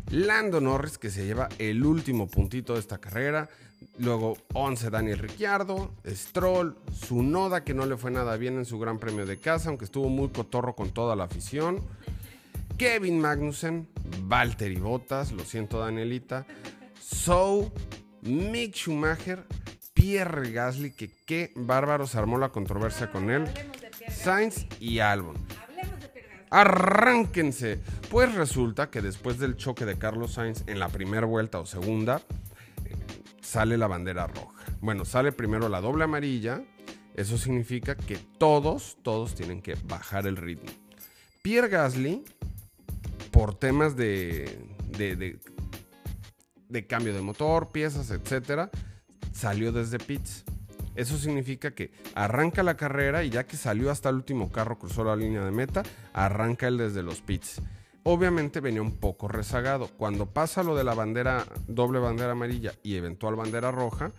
Lando 0.09 0.61
Norris, 0.61 0.97
que 0.97 1.09
se 1.09 1.25
lleva 1.25 1.49
el 1.59 1.85
último 1.85 2.27
puntito 2.27 2.73
de 2.75 2.79
esta 2.79 2.99
carrera. 2.99 3.49
Luego 3.97 4.37
11 4.53 4.89
Daniel 4.89 5.19
Ricciardo, 5.19 5.93
Stroll, 6.05 6.77
Sunoda, 6.93 7.63
que 7.63 7.73
no 7.73 7.85
le 7.85 7.95
fue 7.95 8.11
nada 8.11 8.35
bien 8.35 8.57
en 8.57 8.65
su 8.65 8.77
gran 8.77 8.99
premio 8.99 9.25
de 9.25 9.37
casa, 9.37 9.69
aunque 9.69 9.85
estuvo 9.85 10.09
muy 10.09 10.29
cotorro 10.29 10.75
con 10.75 10.89
toda 10.89 11.15
la 11.15 11.25
afición. 11.25 11.81
Kevin 12.77 13.21
Magnussen, 13.21 13.87
Valtteri 14.23 14.75
Bottas, 14.75 15.31
lo 15.31 15.45
siento 15.45 15.79
Danielita. 15.79 16.45
So, 16.99 17.71
Mick 18.21 18.75
Schumacher, 18.75 19.45
Pierre 19.93 20.51
Gasly, 20.51 20.91
que 20.91 21.09
qué 21.25 21.53
bárbaro 21.55 22.05
se 22.05 22.17
armó 22.17 22.37
la 22.37 22.49
controversia 22.49 23.11
con 23.11 23.29
él, 23.29 23.45
Sainz 24.09 24.67
y 24.79 24.99
Albon. 24.99 25.35
Arránquense. 26.49 27.79
Pues 28.09 28.33
resulta 28.35 28.89
que 28.89 29.01
después 29.01 29.39
del 29.39 29.55
choque 29.55 29.85
de 29.85 29.97
Carlos 29.97 30.33
Sainz 30.33 30.63
en 30.67 30.79
la 30.79 30.89
primera 30.89 31.25
vuelta 31.25 31.59
o 31.59 31.65
segunda, 31.65 32.21
sale 33.45 33.77
la 33.77 33.87
bandera 33.87 34.27
roja. 34.27 34.53
Bueno, 34.81 35.05
sale 35.05 35.31
primero 35.31 35.69
la 35.69 35.79
doble 35.79 36.03
amarilla. 36.03 36.63
Eso 37.13 37.37
significa 37.37 37.95
que 37.95 38.17
todos, 38.17 38.97
todos 39.03 39.35
tienen 39.35 39.61
que 39.61 39.77
bajar 39.85 40.27
el 40.27 40.35
ritmo. 40.35 40.69
Pierre 41.41 41.69
Gasly, 41.69 42.23
por 43.31 43.55
temas 43.55 43.95
de, 43.95 44.59
de, 44.97 46.87
cambio 46.87 47.13
de 47.13 47.21
motor, 47.21 47.71
piezas, 47.71 48.09
etc., 48.09 48.69
salió 49.31 49.71
desde 49.71 49.99
pits. 49.99 50.43
Eso 50.95 51.17
significa 51.17 51.71
que 51.71 51.91
arranca 52.15 52.63
la 52.63 52.75
carrera 52.75 53.23
y 53.23 53.29
ya 53.29 53.45
que 53.45 53.57
salió 53.57 53.91
hasta 53.91 54.09
el 54.09 54.15
último 54.15 54.51
carro, 54.51 54.79
cruzó 54.79 55.03
la 55.03 55.15
línea 55.15 55.43
de 55.43 55.51
meta, 55.51 55.83
arranca 56.13 56.67
él 56.67 56.77
desde 56.77 57.03
los 57.03 57.21
pits. 57.21 57.61
Obviamente 58.07 58.59
venía 58.59 58.83
un 58.83 58.91
poco 58.91 59.27
rezagado. 59.27 59.87
Cuando 59.97 60.27
pasa 60.27 60.61
lo 60.61 60.75
de 60.75 60.83
la 60.83 60.93
bandera, 60.93 61.43
doble 61.67 61.97
bandera 61.97 62.33
amarilla 62.33 62.73
y 62.83 62.97
eventual 62.97 63.35
bandera 63.35 63.71
roja, 63.71 64.11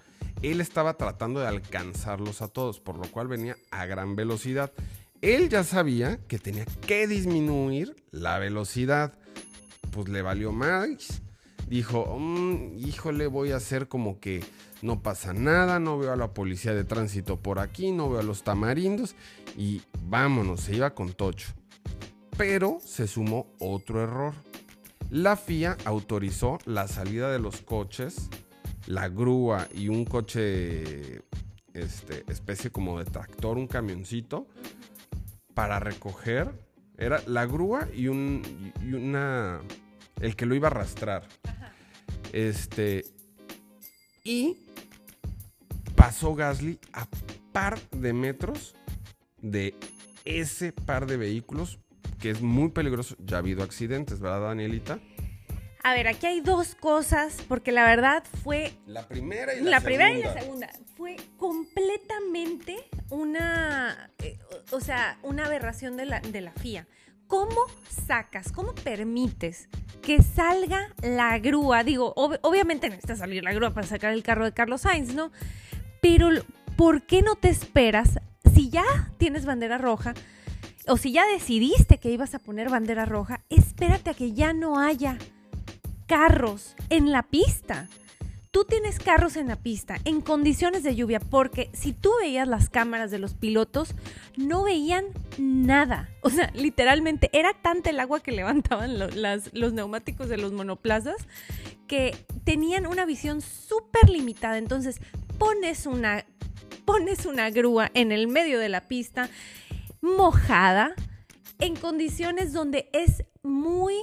él 0.42 0.60
estaba 0.60 0.94
tratando 0.94 1.38
de 1.38 1.46
alcanzarlos 1.46 2.42
a 2.42 2.48
todos, 2.48 2.80
por 2.80 2.96
lo 2.96 3.08
cual 3.12 3.28
venía 3.28 3.56
a 3.70 3.86
gran 3.86 4.16
velocidad. 4.16 4.72
Él 5.22 5.48
ya 5.48 5.62
sabía 5.62 6.18
que 6.26 6.40
tenía 6.40 6.64
que 6.64 7.06
disminuir 7.06 7.94
la 8.10 8.40
velocidad. 8.40 9.12
Pues 9.92 10.08
le 10.08 10.20
valió 10.20 10.50
más. 10.50 11.22
Dijo, 11.68 12.18
mm, 12.18 12.78
híjole, 12.78 13.28
voy 13.28 13.52
a 13.52 13.56
hacer 13.58 13.86
como 13.86 14.18
que 14.18 14.42
no 14.82 15.00
pasa 15.00 15.32
nada, 15.32 15.78
no 15.78 15.96
veo 15.96 16.12
a 16.12 16.16
la 16.16 16.34
policía 16.34 16.74
de 16.74 16.82
tránsito 16.82 17.38
por 17.40 17.60
aquí, 17.60 17.92
no 17.92 18.10
veo 18.10 18.18
a 18.18 18.24
los 18.24 18.42
tamarindos 18.42 19.14
y 19.56 19.82
vámonos, 20.02 20.62
se 20.62 20.74
iba 20.74 20.92
con 20.92 21.12
Tocho. 21.12 21.54
Pero 22.36 22.78
se 22.84 23.06
sumó 23.06 23.54
otro 23.58 24.02
error. 24.02 24.34
La 25.10 25.36
FIA 25.36 25.76
autorizó 25.84 26.58
la 26.66 26.86
salida 26.88 27.30
de 27.30 27.38
los 27.38 27.62
coches, 27.62 28.28
la 28.86 29.08
grúa 29.08 29.68
y 29.74 29.88
un 29.88 30.04
coche, 30.04 31.22
este, 31.72 32.24
especie 32.28 32.70
como 32.70 32.98
de 32.98 33.06
tractor, 33.06 33.56
un 33.56 33.66
camioncito, 33.66 34.48
para 35.54 35.80
recoger. 35.80 36.52
Era 36.98 37.22
la 37.26 37.46
grúa 37.46 37.88
y, 37.94 38.08
un, 38.08 38.42
y 38.82 38.92
una. 38.92 39.60
El 40.20 40.36
que 40.36 40.46
lo 40.46 40.54
iba 40.54 40.68
a 40.68 40.70
arrastrar. 40.72 41.26
Este. 42.32 43.04
Y 44.24 44.58
pasó 45.94 46.34
Gasly 46.34 46.78
a 46.92 47.06
par 47.52 47.80
de 47.90 48.12
metros 48.12 48.74
de 49.40 49.74
ese 50.24 50.72
par 50.72 51.06
de 51.06 51.16
vehículos 51.16 51.78
que 52.26 52.32
es 52.32 52.42
muy 52.42 52.70
peligroso. 52.70 53.14
Ya 53.24 53.36
ha 53.36 53.38
habido 53.38 53.62
accidentes, 53.62 54.18
¿verdad, 54.18 54.48
Danielita? 54.48 54.98
A 55.84 55.94
ver, 55.94 56.08
aquí 56.08 56.26
hay 56.26 56.40
dos 56.40 56.74
cosas, 56.74 57.36
porque 57.46 57.70
la 57.70 57.84
verdad 57.86 58.24
fue... 58.42 58.72
La 58.84 59.06
primera 59.06 59.54
y 59.54 59.60
la, 59.62 59.70
la 59.70 59.80
segunda. 59.80 59.84
primera 59.84 60.18
y 60.18 60.22
la 60.22 60.40
segunda. 60.40 60.68
Fue 60.96 61.14
completamente 61.36 62.78
una, 63.10 64.10
eh, 64.18 64.38
o 64.72 64.80
sea, 64.80 65.18
una 65.22 65.44
aberración 65.46 65.96
de 65.96 66.06
la, 66.06 66.18
de 66.18 66.40
la 66.40 66.50
FIA. 66.50 66.88
¿Cómo 67.28 67.60
sacas, 67.88 68.50
cómo 68.50 68.74
permites 68.74 69.68
que 70.02 70.20
salga 70.20 70.92
la 71.02 71.38
grúa? 71.38 71.84
Digo, 71.84 72.12
ob- 72.16 72.40
obviamente 72.42 72.88
necesita 72.88 73.14
salir 73.14 73.44
la 73.44 73.52
grúa 73.52 73.72
para 73.72 73.86
sacar 73.86 74.12
el 74.12 74.24
carro 74.24 74.44
de 74.46 74.52
Carlos 74.52 74.80
Sainz, 74.80 75.14
¿no? 75.14 75.30
Pero, 76.02 76.30
¿por 76.76 77.02
qué 77.06 77.22
no 77.22 77.36
te 77.36 77.50
esperas 77.50 78.18
si 78.52 78.70
ya 78.70 78.82
tienes 79.18 79.46
bandera 79.46 79.78
roja? 79.78 80.14
O 80.88 80.96
si 80.96 81.12
ya 81.12 81.26
decidiste 81.26 81.98
que 81.98 82.10
ibas 82.10 82.34
a 82.34 82.38
poner 82.38 82.70
bandera 82.70 83.06
roja, 83.06 83.42
espérate 83.50 84.10
a 84.10 84.14
que 84.14 84.32
ya 84.32 84.52
no 84.52 84.78
haya 84.78 85.18
carros 86.06 86.76
en 86.90 87.10
la 87.10 87.24
pista. 87.24 87.88
Tú 88.52 88.64
tienes 88.64 89.00
carros 89.00 89.36
en 89.36 89.48
la 89.48 89.56
pista 89.56 89.98
en 90.04 90.20
condiciones 90.20 90.82
de 90.82 90.94
lluvia 90.94 91.20
porque 91.20 91.70
si 91.74 91.92
tú 91.92 92.12
veías 92.20 92.46
las 92.48 92.70
cámaras 92.70 93.10
de 93.10 93.18
los 93.18 93.34
pilotos 93.34 93.94
no 94.36 94.62
veían 94.62 95.06
nada. 95.38 96.08
O 96.22 96.30
sea, 96.30 96.50
literalmente 96.54 97.28
era 97.32 97.52
tanta 97.52 97.90
el 97.90 98.00
agua 98.00 98.20
que 98.20 98.32
levantaban 98.32 98.98
los 98.98 99.72
neumáticos 99.72 100.28
de 100.28 100.38
los 100.38 100.52
monoplazas 100.52 101.16
que 101.88 102.16
tenían 102.44 102.86
una 102.86 103.04
visión 103.04 103.40
súper 103.40 104.08
limitada. 104.08 104.56
Entonces 104.56 105.00
pones 105.36 105.84
una, 105.86 106.24
pones 106.84 107.26
una 107.26 107.50
grúa 107.50 107.90
en 107.92 108.12
el 108.12 108.28
medio 108.28 108.58
de 108.60 108.68
la 108.68 108.82
pista 108.88 109.28
mojada 110.06 110.94
en 111.58 111.76
condiciones 111.76 112.52
donde 112.52 112.88
es 112.92 113.24
muy 113.42 113.94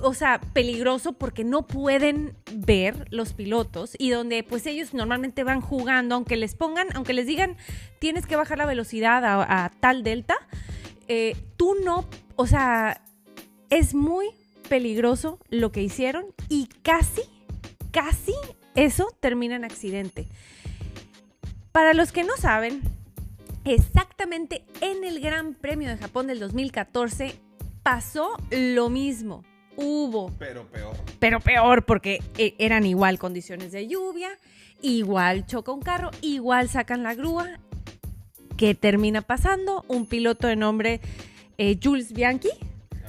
o 0.00 0.12
sea, 0.12 0.40
peligroso 0.52 1.12
porque 1.12 1.44
no 1.44 1.66
pueden 1.66 2.36
ver 2.52 3.06
los 3.10 3.32
pilotos 3.32 3.94
y 3.98 4.10
donde 4.10 4.42
pues 4.42 4.66
ellos 4.66 4.92
normalmente 4.92 5.44
van 5.44 5.60
jugando, 5.60 6.14
aunque 6.14 6.36
les 6.36 6.54
pongan, 6.54 6.88
aunque 6.94 7.12
les 7.12 7.26
digan 7.26 7.56
tienes 8.00 8.26
que 8.26 8.36
bajar 8.36 8.58
la 8.58 8.66
velocidad 8.66 9.22
a, 9.24 9.70
tal 9.80 10.02
delta, 10.02 10.34
eh, 11.08 11.36
tú 11.56 11.76
no, 11.84 12.06
o 12.36 12.46
sea, 12.46 13.02
es 13.70 13.94
muy 13.94 14.26
peligroso 14.68 15.38
lo 15.48 15.72
que 15.72 15.82
hicieron 15.82 16.26
y 16.48 16.68
casi, 16.82 17.22
casi 17.90 18.34
eso 18.74 19.08
termina 19.20 19.56
en 19.56 19.64
accidente. 19.64 20.26
Para 21.72 21.94
los 21.94 22.12
que 22.12 22.24
no 22.24 22.36
saben, 22.36 22.82
exactamente 23.64 24.64
en 24.80 25.04
el 25.04 25.20
Gran 25.20 25.54
Premio 25.54 25.88
de 25.88 25.96
Japón 25.96 26.26
del 26.26 26.40
2014 26.40 27.34
pasó 27.82 28.36
lo 28.50 28.88
mismo. 28.90 29.44
Hubo 29.76 30.30
Pero 30.38 30.66
peor. 30.70 30.94
pero 31.18 31.40
peor 31.40 31.84
porque 31.84 32.20
eh, 32.38 32.54
eran 32.58 32.86
igual 32.86 33.18
condiciones 33.18 33.72
de 33.72 33.88
lluvia, 33.88 34.28
igual 34.82 35.46
choca 35.46 35.72
un 35.72 35.80
carro, 35.82 36.10
igual 36.20 36.68
sacan 36.68 37.02
la 37.02 37.14
grúa. 37.14 37.58
¿Qué 38.56 38.76
termina 38.76 39.20
pasando? 39.20 39.84
Un 39.88 40.06
piloto 40.06 40.46
de 40.46 40.54
nombre 40.54 41.00
eh, 41.58 41.76
Jules 41.82 42.12
Bianchi, 42.12 42.50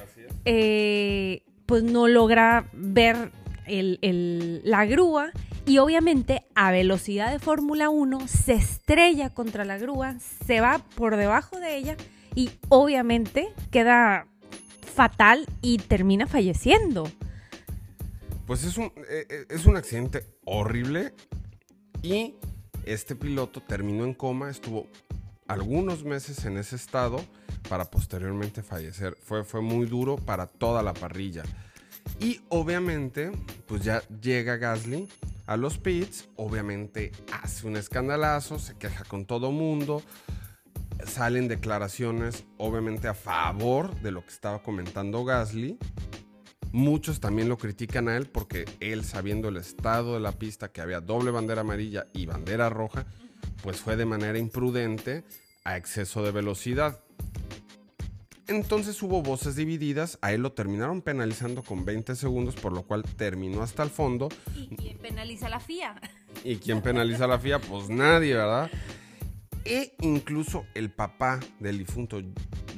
Así 0.04 0.22
es. 0.22 0.34
eh, 0.46 1.44
pues 1.68 1.84
no 1.84 2.08
logra 2.08 2.68
ver 2.74 3.32
la 3.68 4.86
grúa 4.86 5.32
y 5.66 5.80
obviamente 5.80 6.46
a 6.54 6.72
velocidad 6.72 7.32
de 7.32 7.40
Fórmula 7.40 7.90
1 7.90 8.28
se 8.28 8.54
estrella 8.54 9.32
contra 9.32 9.66
la 9.66 9.78
grúa, 9.78 10.18
se 10.20 10.62
va 10.62 10.80
por 10.96 11.18
debajo 11.18 11.60
de 11.60 11.76
ella 11.76 11.98
y 12.36 12.52
obviamente 12.70 13.48
queda 13.72 14.28
fatal 14.96 15.48
y 15.62 15.78
termina 15.80 16.28
falleciendo. 16.28 17.10
Pues 18.46 18.64
es 18.64 18.78
un, 18.78 18.86
eh, 19.10 19.26
eh, 19.30 19.46
es 19.50 19.66
un 19.66 19.76
accidente 19.76 20.26
horrible 20.46 21.14
y 22.04 22.36
este 22.86 23.16
piloto 23.16 23.62
terminó 23.62 24.04
en 24.06 24.14
coma, 24.14 24.52
estuvo 24.52 24.88
algunos 25.48 26.04
meses 26.04 26.46
en 26.46 26.58
ese 26.58 26.76
estado 26.76 27.24
para 27.68 27.86
posteriormente 27.86 28.62
fallecer. 28.62 29.18
Fue, 29.24 29.44
fue 29.44 29.62
muy 29.62 29.88
duro 29.88 30.18
para 30.18 30.46
toda 30.46 30.84
la 30.84 30.94
parrilla. 30.94 31.44
Y 32.20 32.42
obviamente, 32.50 33.32
pues 33.68 33.84
ya 33.84 34.02
llega 34.22 34.58
Gasly 34.58 35.08
a 35.46 35.58
los 35.58 35.78
pits, 35.78 36.30
obviamente 36.38 37.12
hace 37.32 37.68
un 37.68 37.78
escandalazo, 37.78 38.58
se 38.58 38.78
queja 38.78 39.04
con 39.04 39.26
todo 39.26 39.52
mundo, 39.52 40.02
salen 41.06 41.48
declaraciones 41.48 42.46
obviamente 42.58 43.08
a 43.08 43.14
favor 43.14 44.00
de 44.02 44.12
lo 44.12 44.22
que 44.24 44.32
estaba 44.32 44.64
comentando 44.64 45.24
Gasly. 45.24 45.78
Muchos 46.72 47.20
también 47.20 47.48
lo 47.48 47.58
critican 47.58 48.10
a 48.10 48.18
él 48.18 48.28
porque 48.28 48.66
él, 48.80 49.06
sabiendo 49.06 49.48
el 49.48 49.58
estado 49.58 50.16
de 50.16 50.20
la 50.20 50.34
pista, 50.34 50.72
que 50.72 50.82
había 50.82 51.00
doble 51.00 51.32
bandera 51.32 51.62
amarilla 51.62 52.08
y 52.12 52.26
bandera 52.26 52.70
roja, 52.70 53.06
pues 53.64 53.78
fue 53.78 53.96
de 53.96 54.06
manera 54.06 54.38
imprudente 54.38 55.24
a 55.64 55.78
exceso 55.78 56.24
de 56.24 56.32
velocidad. 56.32 57.05
Entonces 58.48 59.02
hubo 59.02 59.24
voces 59.24 59.56
divididas, 59.56 60.20
a 60.22 60.32
él 60.32 60.42
lo 60.42 60.52
terminaron 60.52 61.02
penalizando 61.02 61.64
con 61.64 61.84
20 61.84 62.16
segundos, 62.16 62.56
por 62.56 62.74
lo 62.74 62.84
cual 62.84 63.04
terminó 63.04 63.64
hasta 63.64 63.82
el 63.82 63.90
fondo. 63.90 64.30
¿Y 64.56 64.68
quién 64.76 64.98
penaliza 65.00 65.50
la 65.50 65.60
FIA? 65.60 66.00
¿Y 66.44 66.58
quién 66.58 66.82
penaliza 66.82 67.26
a 67.26 67.28
la 67.28 67.40
FIA? 67.40 67.60
Pues 67.60 67.90
nadie, 67.90 68.36
¿verdad? 68.36 68.70
E 69.64 69.96
incluso 70.02 70.66
el 70.76 70.92
papá 70.92 71.40
del 71.60 71.80
difunto 71.80 72.22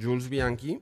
Jules 0.01 0.29
Bianchi 0.29 0.79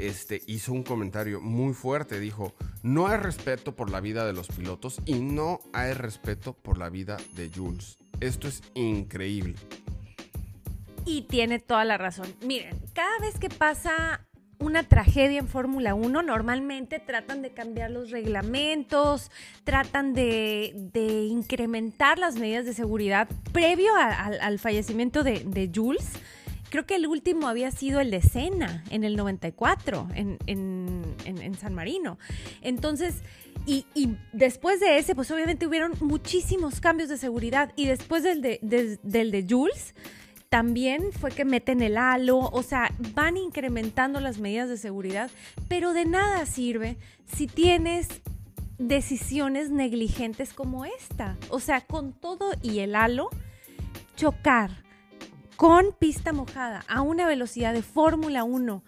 este, 0.00 0.42
hizo 0.46 0.72
un 0.72 0.82
comentario 0.82 1.40
muy 1.40 1.72
fuerte. 1.72 2.18
Dijo, 2.18 2.54
no 2.82 3.06
hay 3.06 3.18
respeto 3.18 3.76
por 3.76 3.90
la 3.90 4.00
vida 4.00 4.26
de 4.26 4.32
los 4.32 4.48
pilotos 4.48 5.00
y 5.04 5.20
no 5.20 5.60
hay 5.72 5.92
respeto 5.92 6.54
por 6.54 6.78
la 6.78 6.88
vida 6.88 7.16
de 7.34 7.48
Jules. 7.54 7.98
Esto 8.18 8.48
es 8.48 8.62
increíble. 8.74 9.54
Y 11.04 11.22
tiene 11.22 11.58
toda 11.58 11.84
la 11.84 11.98
razón. 11.98 12.34
Miren, 12.42 12.78
cada 12.94 13.18
vez 13.20 13.38
que 13.38 13.48
pasa 13.48 14.20
una 14.60 14.82
tragedia 14.82 15.38
en 15.38 15.48
Fórmula 15.48 15.94
1. 15.94 16.22
Normalmente 16.22 17.00
tratan 17.00 17.42
de 17.42 17.50
cambiar 17.50 17.90
los 17.90 18.10
reglamentos, 18.10 19.30
tratan 19.64 20.12
de, 20.12 21.28
incrementar 21.30 22.18
las 22.18 22.36
medidas 22.36 22.66
de 22.66 22.74
seguridad 22.74 23.28
previo 23.52 23.90
al 23.96 24.58
fallecimiento 24.58 25.24
de, 25.24 25.70
Jules. 25.74 26.12
Creo 26.68 26.86
que 26.86 26.94
el 26.94 27.06
último 27.08 27.48
había 27.48 27.72
sido 27.72 27.98
el 27.98 28.12
de 28.12 28.22
Senna 28.22 28.84
en 28.90 29.02
el 29.02 29.16
94 29.16 30.06
en, 30.14 31.56
San 31.58 31.74
Marino. 31.74 32.18
Entonces, 32.60 33.22
y, 33.66 33.86
después 34.32 34.78
de 34.78 34.98
ese, 34.98 35.14
pues 35.14 35.30
obviamente 35.30 35.66
hubieron 35.66 35.92
muchísimos 36.00 36.80
cambios 36.80 37.08
de 37.08 37.16
seguridad. 37.16 37.72
Y 37.76 37.86
después 37.86 38.22
del 38.22 38.42
de, 38.42 38.60
del 39.02 39.30
de 39.30 39.46
Jules, 39.48 39.94
también 40.50 41.12
fue 41.12 41.30
que 41.30 41.44
meten 41.44 41.80
el 41.80 41.96
halo, 41.96 42.38
o 42.38 42.62
sea, 42.62 42.92
van 43.14 43.36
incrementando 43.36 44.20
las 44.20 44.38
medidas 44.38 44.68
de 44.68 44.76
seguridad, 44.76 45.30
pero 45.68 45.92
de 45.92 46.04
nada 46.04 46.44
sirve 46.44 46.96
si 47.24 47.46
tienes 47.46 48.08
decisiones 48.76 49.70
negligentes 49.70 50.52
como 50.52 50.84
esta. 50.84 51.36
O 51.50 51.60
sea, 51.60 51.82
con 51.82 52.12
todo 52.12 52.50
y 52.62 52.80
el 52.80 52.96
halo, 52.96 53.30
chocar 54.16 54.70
con 55.54 55.92
pista 55.96 56.32
mojada 56.32 56.84
a 56.88 57.00
una 57.02 57.26
velocidad 57.26 57.72
de 57.72 57.82
Fórmula 57.82 58.42
1 58.42 58.82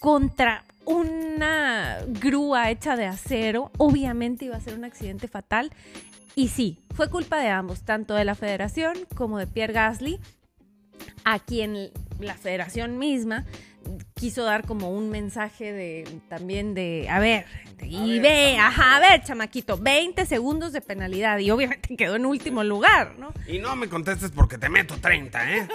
contra 0.00 0.64
una 0.86 1.98
grúa 2.06 2.70
hecha 2.70 2.96
de 2.96 3.04
acero, 3.04 3.70
obviamente 3.76 4.46
iba 4.46 4.56
a 4.56 4.60
ser 4.60 4.74
un 4.74 4.84
accidente 4.84 5.28
fatal. 5.28 5.72
Y 6.34 6.48
sí, 6.48 6.78
fue 6.94 7.10
culpa 7.10 7.38
de 7.38 7.50
ambos, 7.50 7.82
tanto 7.82 8.14
de 8.14 8.24
la 8.24 8.34
federación 8.34 8.94
como 9.14 9.38
de 9.38 9.46
Pierre 9.46 9.74
Gasly, 9.74 10.18
a 11.24 11.38
quien 11.38 11.90
la 12.20 12.34
federación 12.34 12.98
misma 12.98 13.44
quiso 14.14 14.44
dar 14.44 14.66
como 14.66 14.90
un 14.90 15.10
mensaje 15.10 15.72
de 15.72 16.20
también 16.28 16.74
de, 16.74 17.08
a 17.10 17.18
ver, 17.18 17.46
y 17.82 18.20
ve, 18.20 18.56
ajá, 18.58 18.96
a 18.96 19.00
ver, 19.00 19.22
chamaquito, 19.24 19.76
20 19.76 20.24
segundos 20.26 20.72
de 20.72 20.80
penalidad 20.80 21.38
y 21.38 21.50
obviamente 21.50 21.96
quedó 21.96 22.16
en 22.16 22.26
último 22.26 22.62
lugar, 22.62 23.18
¿no? 23.18 23.32
Y 23.46 23.58
no 23.58 23.74
me 23.76 23.88
contestes 23.88 24.30
porque 24.30 24.58
te 24.58 24.68
meto 24.68 24.96
30, 24.96 25.56
¿eh? 25.56 25.68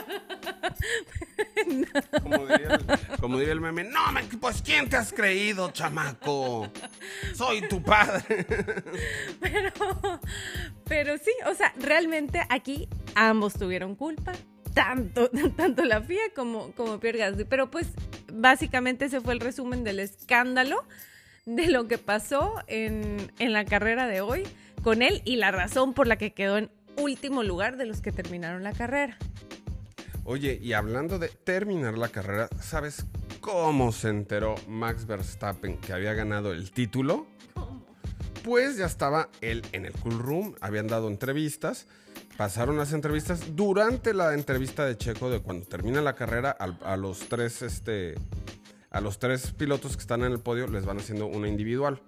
como, 3.19 3.37
diría 3.37 3.53
el, 3.53 3.61
meme, 3.61 3.83
no, 3.83 3.99
pues 4.39 4.61
¿quién 4.61 4.87
te 4.87 4.95
has 4.95 5.11
creído, 5.11 5.71
chamaco? 5.71 6.69
Soy 7.33 7.67
tu 7.67 7.83
padre. 7.83 8.45
pero, 9.41 9.71
pero 10.87 11.17
sí, 11.17 11.31
o 11.45 11.53
sea, 11.53 11.73
realmente 11.79 12.41
aquí 12.49 12.87
ambos 13.15 13.53
tuvieron 13.53 13.95
culpa 13.95 14.33
tanto, 14.77 15.29
tanto 15.57 15.83
la 15.85 16.01
FIA 16.01 16.21
como, 16.35 16.71
como 16.73 16.99
Pierre 16.99 17.17
Gasly. 17.19 17.45
Pero 17.45 17.71
pues 17.71 17.87
básicamente 18.31 19.05
ese 19.05 19.21
fue 19.21 19.33
el 19.33 19.39
resumen 19.39 19.83
del 19.83 19.99
escándalo 19.99 20.85
de 21.45 21.67
lo 21.69 21.87
que 21.87 21.97
pasó 21.97 22.55
en, 22.67 23.31
en 23.39 23.53
la 23.53 23.65
carrera 23.65 24.05
de 24.05 24.21
hoy 24.21 24.43
con 24.83 25.01
él 25.01 25.21
y 25.25 25.37
la 25.37 25.51
razón 25.51 25.93
por 25.93 26.05
la 26.05 26.17
que 26.17 26.33
quedó 26.33 26.57
en 26.57 26.69
último 26.97 27.41
lugar 27.41 27.77
de 27.77 27.85
los 27.85 28.01
que 28.01 28.11
terminaron 28.11 28.63
la 28.63 28.73
carrera. 28.73 29.17
Oye, 30.23 30.59
y 30.61 30.73
hablando 30.73 31.19
de 31.19 31.29
terminar 31.29 31.97
la 31.97 32.09
carrera, 32.09 32.49
¿sabes 32.59 33.05
cómo 33.39 33.91
se 33.91 34.09
enteró 34.09 34.55
Max 34.67 35.07
Verstappen 35.07 35.77
que 35.77 35.93
había 35.93 36.13
ganado 36.13 36.51
el 36.51 36.71
título? 36.71 37.25
Pues 38.43 38.77
ya 38.77 38.85
estaba 38.85 39.29
él 39.41 39.63
en 39.71 39.85
el 39.85 39.93
cool 39.93 40.19
room, 40.19 40.55
habían 40.61 40.87
dado 40.87 41.07
entrevistas 41.07 41.87
pasaron 42.37 42.77
las 42.77 42.93
entrevistas. 42.93 43.55
Durante 43.55 44.13
la 44.13 44.33
entrevista 44.33 44.85
de 44.85 44.95
Checo, 44.95 45.29
de 45.29 45.39
cuando 45.39 45.65
termina 45.65 46.01
la 46.01 46.13
carrera, 46.13 46.51
a, 46.51 46.95
los 46.95 47.27
tres, 47.27 47.63
este, 47.63 48.15
a 48.91 49.01
los 49.01 49.19
tres 49.19 49.51
pilotos 49.51 49.97
que 49.97 50.01
están 50.01 50.23
en 50.23 50.31
el 50.31 50.39
podio 50.39 50.67
les 50.67 50.85
van 50.85 50.99
haciendo 50.99 51.25
una 51.25 51.47
individual. 51.47 51.99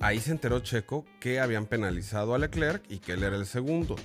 Ahí 0.00 0.20
se 0.20 0.30
enteró 0.30 0.60
Checo 0.60 1.04
que 1.20 1.40
habían 1.40 1.66
penalizado 1.66 2.34
a 2.34 2.38
Leclerc 2.38 2.84
y 2.88 2.98
que 2.98 3.12
él 3.12 3.24
era 3.24 3.36
el 3.36 3.46
segundo. 3.46 3.96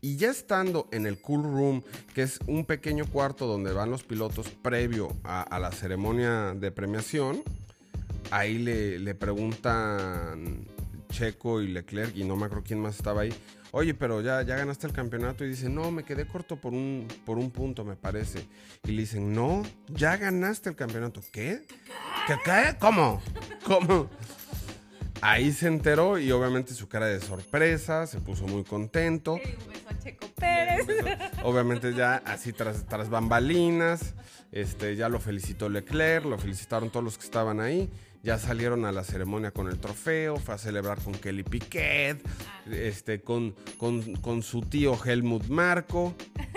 Y 0.00 0.16
ya 0.16 0.30
estando 0.30 0.88
en 0.92 1.06
el 1.06 1.20
cool 1.20 1.42
room, 1.42 1.82
que 2.14 2.22
es 2.22 2.38
un 2.46 2.64
pequeño 2.64 3.06
cuarto 3.06 3.46
donde 3.46 3.72
van 3.72 3.90
los 3.90 4.04
pilotos 4.04 4.48
previo 4.48 5.08
a, 5.24 5.58
la 5.58 5.72
ceremonia 5.72 6.54
de 6.54 6.70
premiación, 6.70 7.42
ahí 8.30 8.58
le, 8.58 8.98
le 8.98 9.14
preguntan 9.14 10.66
Checo 11.10 11.60
y 11.62 11.68
Leclerc, 11.68 12.16
y 12.16 12.24
no 12.24 12.36
me 12.36 12.46
acuerdo 12.46 12.64
quién 12.66 12.80
más 12.80 12.96
estaba 12.96 13.22
ahí, 13.22 13.32
oye, 13.76 13.92
pero 13.92 14.22
ya, 14.22 14.40
ya 14.40 14.56
ganaste 14.56 14.86
el 14.86 14.94
campeonato 14.94 15.44
y 15.44 15.48
dice, 15.48 15.68
no, 15.68 15.90
me 15.90 16.02
quedé 16.02 16.26
corto 16.26 16.56
por 16.56 16.72
un, 16.72 17.06
por 17.26 17.36
un 17.36 17.50
punto, 17.50 17.84
me 17.84 17.94
parece. 17.94 18.48
Y 18.84 18.92
le 18.92 19.02
dicen, 19.02 19.34
no, 19.34 19.64
ya 19.88 20.16
ganaste 20.16 20.70
el 20.70 20.76
campeonato. 20.76 21.20
¿Qué? 21.30 21.60
¿Qué? 22.26 22.36
¿Qué? 22.42 22.76
¿Cómo? 22.80 23.20
¿Cómo? 23.66 24.08
Ahí 25.20 25.52
se 25.52 25.66
enteró 25.66 26.18
y 26.18 26.32
obviamente 26.32 26.72
su 26.72 26.88
cara 26.88 27.04
de 27.04 27.20
sorpresa, 27.20 28.06
se 28.06 28.18
puso 28.18 28.46
muy 28.46 28.64
contento. 28.64 29.34
un 29.34 29.40
beso 29.40 29.88
a 29.90 29.98
Checo 29.98 30.26
Pérez. 30.28 30.86
Obviamente 31.44 31.92
ya 31.92 32.22
así 32.24 32.54
tras, 32.54 32.86
tras 32.86 33.10
bambalinas, 33.10 34.14
este, 34.52 34.96
ya 34.96 35.10
lo 35.10 35.20
felicitó 35.20 35.68
Leclerc, 35.68 36.24
lo 36.24 36.38
felicitaron 36.38 36.88
todos 36.88 37.04
los 37.04 37.18
que 37.18 37.24
estaban 37.24 37.60
ahí 37.60 37.90
ya 38.26 38.38
salieron 38.38 38.84
a 38.84 38.90
la 38.90 39.04
ceremonia 39.04 39.52
con 39.52 39.68
el 39.68 39.78
trofeo, 39.78 40.36
fue 40.38 40.56
a 40.56 40.58
celebrar 40.58 40.98
con 41.00 41.14
Kelly 41.14 41.44
Piquet, 41.44 42.20
este, 42.68 43.20
con, 43.20 43.54
con, 43.78 44.42
su 44.42 44.62
tío 44.62 44.98
Helmut 45.02 45.46
Marco. 45.46 46.14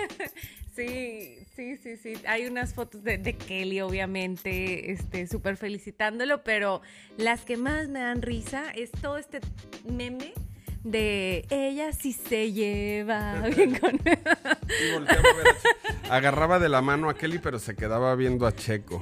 Sí, 0.75 1.45
sí, 1.57 1.75
sí, 1.75 1.97
sí. 1.97 2.13
Hay 2.25 2.45
unas 2.45 2.73
fotos 2.73 3.03
de, 3.03 3.35
Kelly, 3.35 3.81
obviamente, 3.81 4.93
este, 4.93 5.27
súper 5.27 5.57
felicitándolo, 5.57 6.41
pero 6.41 6.81
las 7.17 7.41
que 7.41 7.57
más 7.57 7.89
me 7.89 7.99
dan 7.99 8.21
risa 8.21 8.71
es 8.71 8.89
todo 8.89 9.17
este 9.17 9.41
meme 9.83 10.33
de 10.83 11.45
ella 11.49 11.91
sí 11.93 12.13
se 12.13 12.51
lleva 12.51 13.41
bien 13.55 13.77
con 13.79 13.99
Agarraba 16.09 16.59
de 16.59 16.69
la 16.69 16.81
mano 16.81 17.09
a 17.09 17.15
Kelly, 17.15 17.39
pero 17.39 17.59
se 17.59 17.75
quedaba 17.75 18.15
viendo 18.15 18.47
a 18.47 18.55
Checo. 18.55 18.99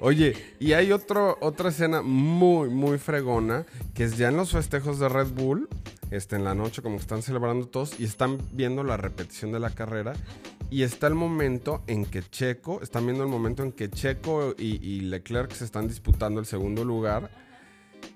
Oye, 0.00 0.56
y 0.58 0.72
hay 0.72 0.92
otro, 0.92 1.38
otra 1.40 1.68
escena 1.68 2.02
muy, 2.02 2.68
muy 2.68 2.98
fregona, 2.98 3.64
que 3.94 4.04
es 4.04 4.16
ya 4.16 4.28
en 4.28 4.36
los 4.36 4.52
festejos 4.52 4.98
de 4.98 5.08
Red 5.08 5.28
Bull, 5.28 5.68
este, 6.10 6.36
en 6.36 6.44
la 6.44 6.54
noche, 6.54 6.82
como 6.82 6.96
están 6.96 7.22
celebrando 7.22 7.68
todos, 7.68 8.00
y 8.00 8.04
están 8.04 8.38
viendo 8.52 8.82
la 8.82 8.96
repetición 8.96 9.52
de 9.52 9.60
la 9.60 9.70
carrera. 9.70 10.14
Y 10.70 10.82
está 10.82 11.06
el 11.06 11.14
momento 11.14 11.82
en 11.86 12.04
que 12.04 12.22
Checo, 12.22 12.82
están 12.82 13.06
viendo 13.06 13.22
el 13.22 13.30
momento 13.30 13.62
en 13.62 13.72
que 13.72 13.88
Checo 13.88 14.54
y, 14.58 14.84
y 14.84 15.00
Leclerc 15.00 15.52
se 15.52 15.64
están 15.64 15.88
disputando 15.88 16.40
el 16.40 16.46
segundo 16.46 16.84
lugar 16.84 17.30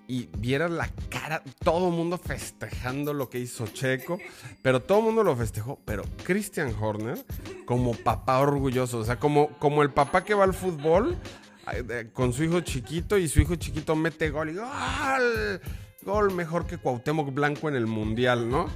y 0.08 0.28
vieras 0.38 0.70
la 0.70 0.88
cara, 1.08 1.42
todo 1.64 1.88
el 1.88 1.94
mundo 1.94 2.18
festejando 2.18 3.14
lo 3.14 3.30
que 3.30 3.38
hizo 3.38 3.66
Checo, 3.66 4.18
pero 4.62 4.82
todo 4.82 4.98
el 4.98 5.04
mundo 5.04 5.22
lo 5.22 5.36
festejó, 5.36 5.78
pero 5.84 6.04
Christian 6.24 6.74
Horner 6.78 7.24
como 7.64 7.94
papá 7.94 8.40
orgulloso, 8.40 8.98
o 8.98 9.04
sea, 9.04 9.18
como, 9.18 9.48
como 9.58 9.82
el 9.82 9.90
papá 9.90 10.24
que 10.24 10.34
va 10.34 10.44
al 10.44 10.54
fútbol 10.54 11.16
con 12.12 12.32
su 12.32 12.44
hijo 12.44 12.60
chiquito 12.60 13.16
y 13.16 13.28
su 13.28 13.40
hijo 13.40 13.54
chiquito 13.54 13.94
mete 13.94 14.30
gol 14.30 14.50
y 14.50 14.54
gol, 14.54 15.60
gol 16.02 16.34
mejor 16.34 16.66
que 16.66 16.78
Cuauhtémoc 16.78 17.32
Blanco 17.32 17.68
en 17.68 17.76
el 17.76 17.86
Mundial, 17.86 18.50
¿no? 18.50 18.66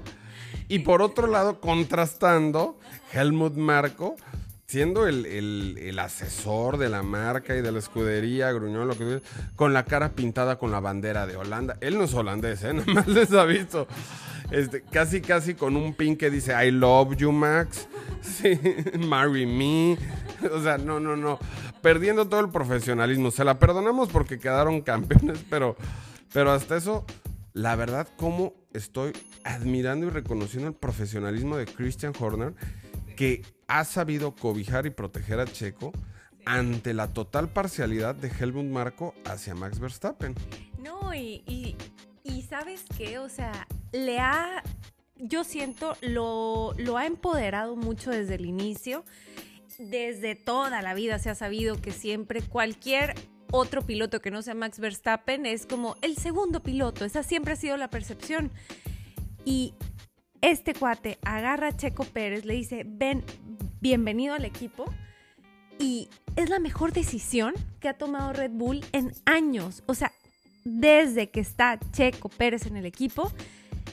Y 0.68 0.80
por 0.80 1.02
otro 1.02 1.26
lado, 1.26 1.60
contrastando, 1.60 2.78
Helmut 3.12 3.54
Marco 3.54 4.16
siendo 4.66 5.06
el, 5.06 5.98
asesor 5.98 6.76
de 6.76 6.88
la 6.88 7.02
marca 7.02 7.56
y 7.56 7.62
de 7.62 7.72
la 7.72 7.78
escudería, 7.78 8.52
Gruñón, 8.52 8.88
lo 8.88 8.98
que 8.98 9.22
con 9.54 9.72
la 9.72 9.84
cara 9.84 10.12
pintada 10.12 10.58
con 10.58 10.72
la 10.72 10.80
bandera 10.80 11.26
de 11.26 11.36
Holanda. 11.36 11.76
Él 11.80 11.96
no 11.96 12.04
es 12.04 12.14
holandés, 12.14 12.64
¿eh? 12.64 12.72
Nada 12.74 12.92
más 12.92 13.06
les 13.08 13.32
aviso. 13.32 13.86
Este, 14.50 14.82
casi, 14.82 15.20
casi 15.20 15.54
con 15.54 15.76
un 15.76 15.94
pin 15.94 16.16
que 16.16 16.30
dice 16.30 16.52
I 16.52 16.70
love 16.70 17.16
you, 17.16 17.32
Max. 17.32 17.88
Sí, 18.22 18.58
marry 19.06 19.46
me. 19.46 19.96
O 20.52 20.60
sea, 20.60 20.78
no, 20.78 20.98
no, 20.98 21.16
no. 21.16 21.38
Perdiendo 21.80 22.26
todo 22.26 22.40
el 22.40 22.48
profesionalismo. 22.48 23.30
Se 23.30 23.44
la 23.44 23.60
perdonamos 23.60 24.08
porque 24.08 24.40
quedaron 24.40 24.80
campeones, 24.80 25.44
pero, 25.48 25.76
pero 26.32 26.50
hasta 26.50 26.76
eso, 26.76 27.04
la 27.52 27.76
verdad, 27.76 28.08
como 28.16 28.54
estoy 28.72 29.12
admirando 29.44 30.06
y 30.06 30.10
reconociendo 30.10 30.68
el 30.68 30.74
profesionalismo 30.74 31.56
de 31.56 31.66
Christian 31.66 32.12
Horner 32.18 32.54
que 33.16 33.42
ha 33.66 33.84
sabido 33.84 34.34
cobijar 34.34 34.86
y 34.86 34.90
proteger 34.90 35.40
a 35.40 35.46
Checo 35.46 35.92
ante 36.44 36.94
la 36.94 37.12
total 37.12 37.48
parcialidad 37.48 38.14
de 38.14 38.28
Helmut 38.28 38.66
Marco 38.66 39.14
hacia 39.24 39.54
Max 39.54 39.80
Verstappen. 39.80 40.34
No, 40.78 41.12
y, 41.14 41.76
sabes 42.48 42.84
qué, 42.96 43.18
o 43.18 43.28
sea, 43.28 43.66
le 43.90 44.20
ha, 44.20 44.62
yo 45.16 45.42
siento, 45.42 45.96
lo, 46.00 46.74
lo 46.78 46.96
ha 46.96 47.06
empoderado 47.06 47.74
mucho 47.74 48.10
desde 48.10 48.36
el 48.36 48.46
inicio. 48.46 49.04
Desde 49.78 50.36
toda 50.36 50.80
la 50.80 50.94
vida 50.94 51.18
se 51.18 51.28
ha 51.28 51.34
sabido 51.34 51.80
que 51.82 51.90
siempre 51.90 52.40
cualquier 52.42 53.14
otro 53.50 53.82
piloto 53.82 54.20
que 54.20 54.30
no 54.30 54.42
sea 54.42 54.54
Max 54.54 54.78
Verstappen 54.78 55.44
es 55.46 55.66
como 55.66 55.96
el 56.02 56.16
segundo 56.16 56.62
piloto. 56.62 57.04
Esa 57.04 57.22
siempre 57.22 57.54
ha 57.54 57.56
sido 57.56 57.76
la 57.76 57.90
percepción. 57.90 58.52
Y 59.44 59.74
este 60.46 60.74
cuate 60.74 61.18
agarra 61.24 61.68
a 61.68 61.76
Checo 61.76 62.04
Pérez, 62.04 62.44
le 62.44 62.54
dice, 62.54 62.84
ven, 62.86 63.24
bienvenido 63.80 64.32
al 64.34 64.44
equipo. 64.44 64.84
Y 65.80 66.08
es 66.36 66.48
la 66.50 66.60
mejor 66.60 66.92
decisión 66.92 67.52
que 67.80 67.88
ha 67.88 67.98
tomado 67.98 68.32
Red 68.32 68.52
Bull 68.52 68.84
en 68.92 69.12
años. 69.24 69.82
O 69.86 69.94
sea, 69.94 70.12
desde 70.64 71.30
que 71.30 71.40
está 71.40 71.80
Checo 71.90 72.28
Pérez 72.28 72.66
en 72.66 72.76
el 72.76 72.86
equipo, 72.86 73.32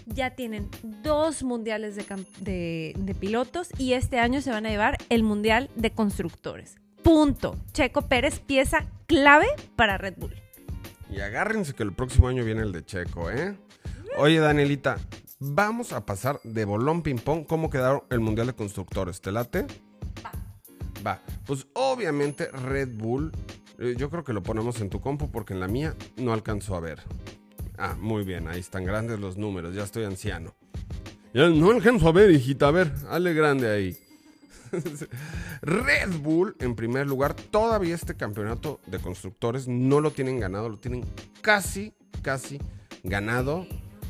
ya 0.06 0.36
tienen 0.36 0.70
dos 0.84 1.42
mundiales 1.42 1.96
de, 1.96 3.16
pilotos 3.20 3.70
y 3.80 3.94
este 3.94 4.20
año 4.20 4.40
se 4.40 4.52
van 4.52 4.68
a 4.68 4.70
llevar 4.70 5.00
el 5.10 5.24
mundial 5.24 5.72
de 5.76 5.92
constructores. 5.92 6.76
Punto. 7.02 7.58
Checo 7.72 8.04
Pérez, 8.04 8.40
pieza 8.40 8.86
clave 9.08 9.48
para 9.76 9.98
Red 9.98 10.16
Bull. 10.18 10.36
Y 11.10 11.20
agárrense 11.20 11.74
que 11.74 11.82
el 11.82 11.94
próximo 11.94 12.28
año 12.28 12.46
viene 12.46 12.62
el 12.62 12.72
de 12.72 12.86
Checo, 12.86 13.32
¿eh? 13.32 13.58
Oye, 14.18 14.40
Danielita, 14.40 14.98
vamos 15.40 15.94
a 15.94 16.06
pasar 16.06 16.40
de 16.44 16.66
bolón 16.66 17.02
ping-pong. 17.02 17.46
¿Cómo 17.46 17.70
quedaron 17.70 18.04
el 18.10 18.20
mundial 18.20 18.48
de 18.48 18.54
constructores? 18.54 19.22
¿Te 19.22 19.32
late? 19.32 19.66
Va. 20.26 20.32
Va. 21.06 21.22
Pues 21.46 21.68
obviamente 21.74 22.48
Red 22.48 22.96
Bull, 22.96 23.32
eh, 23.80 23.96
yo 23.98 24.10
creo 24.10 24.24
que 24.24 24.34
lo 24.34 24.44
ponemos 24.44 24.80
en 24.82 24.90
tu 24.90 25.02
compu 25.02 25.30
porque 25.32 25.54
en 25.54 25.60
la 25.60 25.68
mía 25.68 25.96
no 26.18 26.34
alcanzó 26.34 26.76
a 26.76 26.80
ver. 26.80 27.02
Ah, 27.78 27.96
muy 28.00 28.24
bien, 28.24 28.48
ahí 28.48 28.60
están 28.60 28.86
grandes 28.86 29.20
los 29.20 29.38
números, 29.38 29.76
ya 29.76 29.84
estoy 29.84 30.04
anciano. 30.04 30.54
Ya 31.34 31.50
no 31.50 31.72
alcanzo 31.72 32.08
a 32.08 32.12
ver, 32.12 32.30
hijita, 32.30 32.68
a 32.68 32.72
ver, 32.72 32.94
hale 33.10 33.34
grande 33.34 33.70
ahí. 33.70 33.98
Red 35.62 36.20
Bull, 36.22 36.56
en 36.60 36.76
primer 36.76 37.08
lugar, 37.08 37.34
todavía 37.34 37.96
este 37.96 38.16
campeonato 38.16 38.80
de 38.86 39.00
constructores 39.00 39.68
no 39.68 40.00
lo 40.00 40.12
tienen 40.12 40.40
ganado, 40.40 40.70
lo 40.70 40.78
tienen 40.78 41.04
casi, 41.42 41.94
casi 42.22 42.60
ganado. 43.04 43.66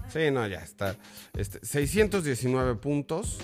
Sí, 0.10 0.32
no, 0.32 0.48
ya 0.48 0.60
está. 0.60 0.96
Este, 1.38 1.66
619 1.66 2.76
puntos. 2.76 3.40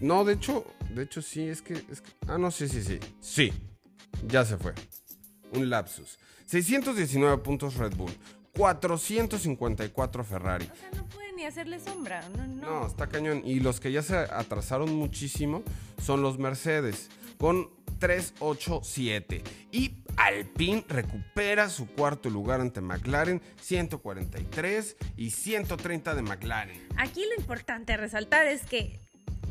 no, 0.00 0.24
de 0.24 0.34
hecho, 0.34 0.64
de 0.90 1.02
hecho 1.02 1.22
sí, 1.22 1.48
es 1.48 1.62
que, 1.62 1.74
es 1.74 2.00
que... 2.00 2.10
Ah, 2.26 2.38
no, 2.38 2.50
sí, 2.50 2.68
sí, 2.68 2.82
sí. 2.82 2.98
Sí, 3.20 3.52
ya 4.26 4.44
se 4.44 4.56
fue. 4.56 4.74
Un 5.52 5.70
lapsus. 5.70 6.18
619 6.46 7.38
puntos 7.42 7.76
Red 7.76 7.94
Bull. 7.94 8.12
454 8.56 10.24
Ferrari. 10.24 10.68
O 10.72 10.76
sea, 10.76 10.90
no 10.96 11.06
puede 11.08 11.32
ni 11.34 11.44
hacerle 11.44 11.78
sombra. 11.78 12.26
No, 12.36 12.46
no. 12.46 12.80
no, 12.80 12.86
está 12.86 13.06
cañón. 13.06 13.42
Y 13.44 13.60
los 13.60 13.80
que 13.80 13.92
ya 13.92 14.02
se 14.02 14.16
atrasaron 14.16 14.94
muchísimo 14.94 15.62
son 16.02 16.22
los 16.22 16.38
Mercedes, 16.38 17.08
con 17.38 17.70
387. 17.98 19.42
Y 19.72 19.94
Alpine 20.16 20.84
recupera 20.88 21.68
su 21.68 21.86
cuarto 21.86 22.30
lugar 22.30 22.60
ante 22.60 22.80
McLaren, 22.80 23.42
143 23.60 24.96
y 25.16 25.30
130 25.30 26.14
de 26.14 26.22
McLaren. 26.22 26.88
Aquí 26.96 27.24
lo 27.24 27.40
importante 27.40 27.92
a 27.92 27.96
resaltar 27.96 28.46
es 28.46 28.64
que 28.64 29.00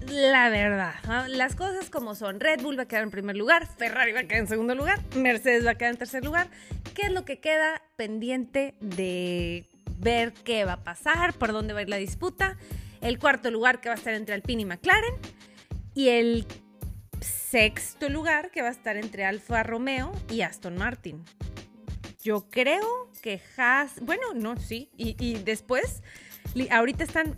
la 0.07 0.49
verdad, 0.49 0.93
las 1.29 1.55
cosas 1.55 1.89
como 1.89 2.15
son. 2.15 2.39
Red 2.39 2.61
Bull 2.61 2.77
va 2.77 2.83
a 2.83 2.87
quedar 2.87 3.03
en 3.03 3.11
primer 3.11 3.35
lugar, 3.35 3.67
Ferrari 3.77 4.11
va 4.11 4.19
a 4.19 4.23
quedar 4.23 4.41
en 4.41 4.47
segundo 4.47 4.75
lugar, 4.75 5.01
Mercedes 5.15 5.65
va 5.65 5.71
a 5.71 5.75
quedar 5.75 5.93
en 5.93 5.97
tercer 5.97 6.23
lugar. 6.23 6.49
¿Qué 6.93 7.03
es 7.07 7.11
lo 7.11 7.25
que 7.25 7.39
queda 7.39 7.81
pendiente 7.95 8.75
de 8.81 9.65
ver 9.97 10.33
qué 10.33 10.63
va 10.63 10.73
a 10.73 10.83
pasar, 10.83 11.33
por 11.33 11.51
dónde 11.51 11.73
va 11.73 11.79
a 11.79 11.81
ir 11.83 11.89
la 11.89 11.97
disputa? 11.97 12.57
El 13.01 13.17
cuarto 13.19 13.49
lugar 13.49 13.81
que 13.81 13.89
va 13.89 13.95
a 13.95 13.97
estar 13.97 14.13
entre 14.13 14.35
Alpine 14.35 14.61
y 14.61 14.65
McLaren. 14.65 15.13
Y 15.95 16.09
el 16.09 16.45
sexto 17.55 18.09
lugar 18.09 18.51
que 18.51 18.61
va 18.61 18.67
a 18.67 18.71
estar 18.71 18.97
entre 18.97 19.23
Alfa 19.23 19.63
Romeo 19.63 20.11
y 20.29 20.41
Aston 20.41 20.75
Martin. 20.75 21.23
Yo 22.21 22.49
creo 22.49 23.09
que 23.21 23.39
Haas, 23.55 24.01
bueno, 24.01 24.33
no, 24.33 24.57
sí, 24.57 24.89
y, 24.97 25.15
y 25.25 25.35
después 25.35 26.03
ahorita 26.69 27.05
están 27.05 27.37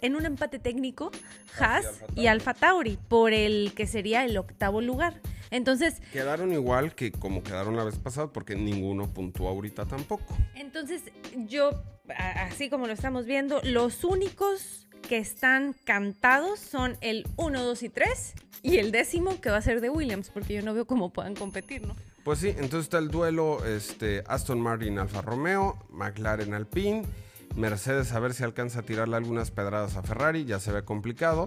en 0.00 0.16
un 0.16 0.26
empate 0.26 0.58
técnico 0.58 1.12
Haas 1.56 1.86
y 2.16 2.26
Alfa 2.26 2.52
Tauri 2.52 2.98
por 3.08 3.32
el 3.32 3.74
que 3.76 3.86
sería 3.86 4.24
el 4.24 4.36
octavo 4.38 4.80
lugar. 4.80 5.20
Entonces. 5.54 6.00
Quedaron 6.12 6.52
igual 6.52 6.96
que 6.96 7.12
como 7.12 7.44
quedaron 7.44 7.76
la 7.76 7.84
vez 7.84 7.96
pasada, 7.96 8.32
porque 8.32 8.56
ninguno 8.56 9.08
puntuó 9.14 9.48
ahorita 9.48 9.86
tampoco. 9.86 10.36
Entonces, 10.56 11.02
yo, 11.46 11.70
así 12.08 12.68
como 12.68 12.88
lo 12.88 12.92
estamos 12.92 13.24
viendo, 13.24 13.60
los 13.62 14.02
únicos 14.02 14.88
que 15.08 15.18
están 15.18 15.74
cantados 15.84 16.58
son 16.58 16.96
el 17.02 17.24
1, 17.36 17.62
2 17.62 17.82
y 17.84 17.88
3 17.88 18.34
y 18.62 18.78
el 18.78 18.90
décimo 18.90 19.40
que 19.40 19.50
va 19.50 19.58
a 19.58 19.62
ser 19.62 19.80
de 19.80 19.90
Williams, 19.90 20.28
porque 20.30 20.54
yo 20.54 20.62
no 20.62 20.74
veo 20.74 20.86
cómo 20.86 21.12
puedan 21.12 21.36
competir, 21.36 21.86
¿no? 21.86 21.94
Pues 22.24 22.40
sí, 22.40 22.48
entonces 22.48 22.80
está 22.84 22.98
el 22.98 23.08
duelo 23.08 23.64
este, 23.64 24.24
Aston 24.26 24.60
Martin 24.60 24.98
Alfa 24.98 25.22
Romeo, 25.22 25.78
McLaren 25.90 26.52
Alpine 26.54 27.04
Mercedes 27.56 28.12
a 28.12 28.18
ver 28.18 28.34
si 28.34 28.42
alcanza 28.42 28.80
a 28.80 28.82
tirarle 28.82 29.16
algunas 29.16 29.50
pedradas 29.50 29.96
a 29.96 30.02
Ferrari, 30.02 30.44
ya 30.44 30.58
se 30.58 30.72
ve 30.72 30.84
complicado, 30.84 31.46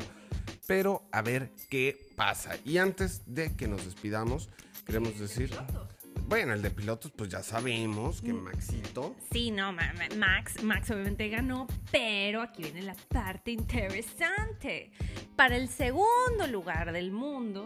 pero 0.65 1.08
a 1.12 1.22
ver 1.22 1.52
qué 1.70 1.98
pasa. 2.15 2.56
Y 2.63 2.78
antes 2.78 3.24
de 3.26 3.56
que 3.56 3.67
nos 3.67 3.86
despidamos, 3.86 4.50
queremos 4.86 5.20
decir... 5.20 5.52
Bueno, 6.28 6.54
el 6.54 6.62
de 6.62 6.72
pilotos, 6.72 7.12
pues 7.12 7.30
ya 7.30 7.41
sabemos 7.41 8.22
que 8.22 8.34
mm. 8.34 8.43
Maxito. 8.43 9.15
Sí, 9.32 9.50
no, 9.50 9.72
Max, 9.72 10.62
Max 10.62 10.91
obviamente 10.91 11.30
ganó, 11.30 11.67
pero 11.89 12.41
aquí 12.41 12.63
viene 12.63 12.82
la 12.82 12.96
parte 13.08 13.52
interesante. 13.52 14.91
Para 15.38 15.56
el 15.56 15.70
segundo 15.70 16.46
lugar 16.52 16.91
del 16.91 17.12
mundo, 17.12 17.65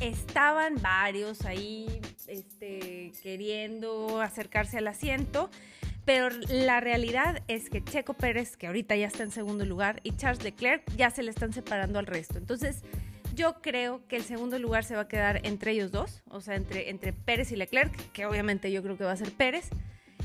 estaban 0.00 0.80
varios 0.80 1.44
ahí 1.44 2.00
este, 2.26 3.12
queriendo 3.22 4.22
acercarse 4.22 4.78
al 4.78 4.88
asiento. 4.88 5.50
Pero 6.04 6.28
la 6.48 6.80
realidad 6.80 7.42
es 7.48 7.70
que 7.70 7.84
Checo 7.84 8.14
Pérez, 8.14 8.56
que 8.56 8.66
ahorita 8.66 8.96
ya 8.96 9.06
está 9.06 9.22
en 9.22 9.30
segundo 9.30 9.64
lugar, 9.64 10.00
y 10.02 10.16
Charles 10.16 10.42
Leclerc 10.42 10.82
ya 10.96 11.10
se 11.10 11.22
le 11.22 11.30
están 11.30 11.52
separando 11.52 11.98
al 11.98 12.06
resto. 12.06 12.38
Entonces, 12.38 12.82
yo 13.34 13.60
creo 13.62 14.06
que 14.08 14.16
el 14.16 14.22
segundo 14.22 14.58
lugar 14.58 14.84
se 14.84 14.94
va 14.94 15.02
a 15.02 15.08
quedar 15.08 15.40
entre 15.46 15.72
ellos 15.72 15.92
dos, 15.92 16.22
o 16.28 16.40
sea, 16.40 16.56
entre, 16.56 16.90
entre 16.90 17.12
Pérez 17.12 17.52
y 17.52 17.56
Leclerc, 17.56 17.94
que 18.12 18.26
obviamente 18.26 18.72
yo 18.72 18.82
creo 18.82 18.96
que 18.96 19.04
va 19.04 19.12
a 19.12 19.16
ser 19.16 19.32
Pérez. 19.32 19.70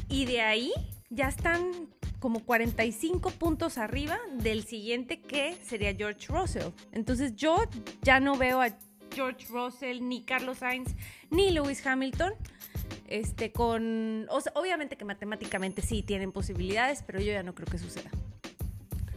Y 0.10 0.26
de 0.26 0.42
ahí 0.42 0.72
ya 1.10 1.28
están 1.28 1.90
como 2.20 2.44
45 2.44 3.30
puntos 3.32 3.78
arriba 3.78 4.18
del 4.34 4.66
siguiente 4.66 5.22
que 5.22 5.56
sería 5.64 5.94
George 5.94 6.28
Russell. 6.28 6.72
Entonces 6.92 7.36
yo 7.36 7.58
ya 8.02 8.20
no 8.20 8.36
veo 8.36 8.62
a 8.62 8.70
George 9.16 9.48
Russell, 9.50 10.08
ni 10.08 10.24
Carlos 10.24 10.60
Sainz, 10.60 10.94
ni 11.32 11.52
Lewis 11.52 11.86
Hamilton 11.86 12.34
este, 13.08 13.52
con, 13.52 14.28
obviamente 14.54 14.98
que 14.98 15.06
matemáticamente 15.06 15.82
sí 15.82 16.02
tienen 16.02 16.32
posibilidades, 16.32 17.04
pero 17.04 17.20
yo 17.20 17.32
ya 17.32 17.44
no 17.44 17.54
creo 17.54 17.68
que 17.68 17.78
suceda. 17.78 18.10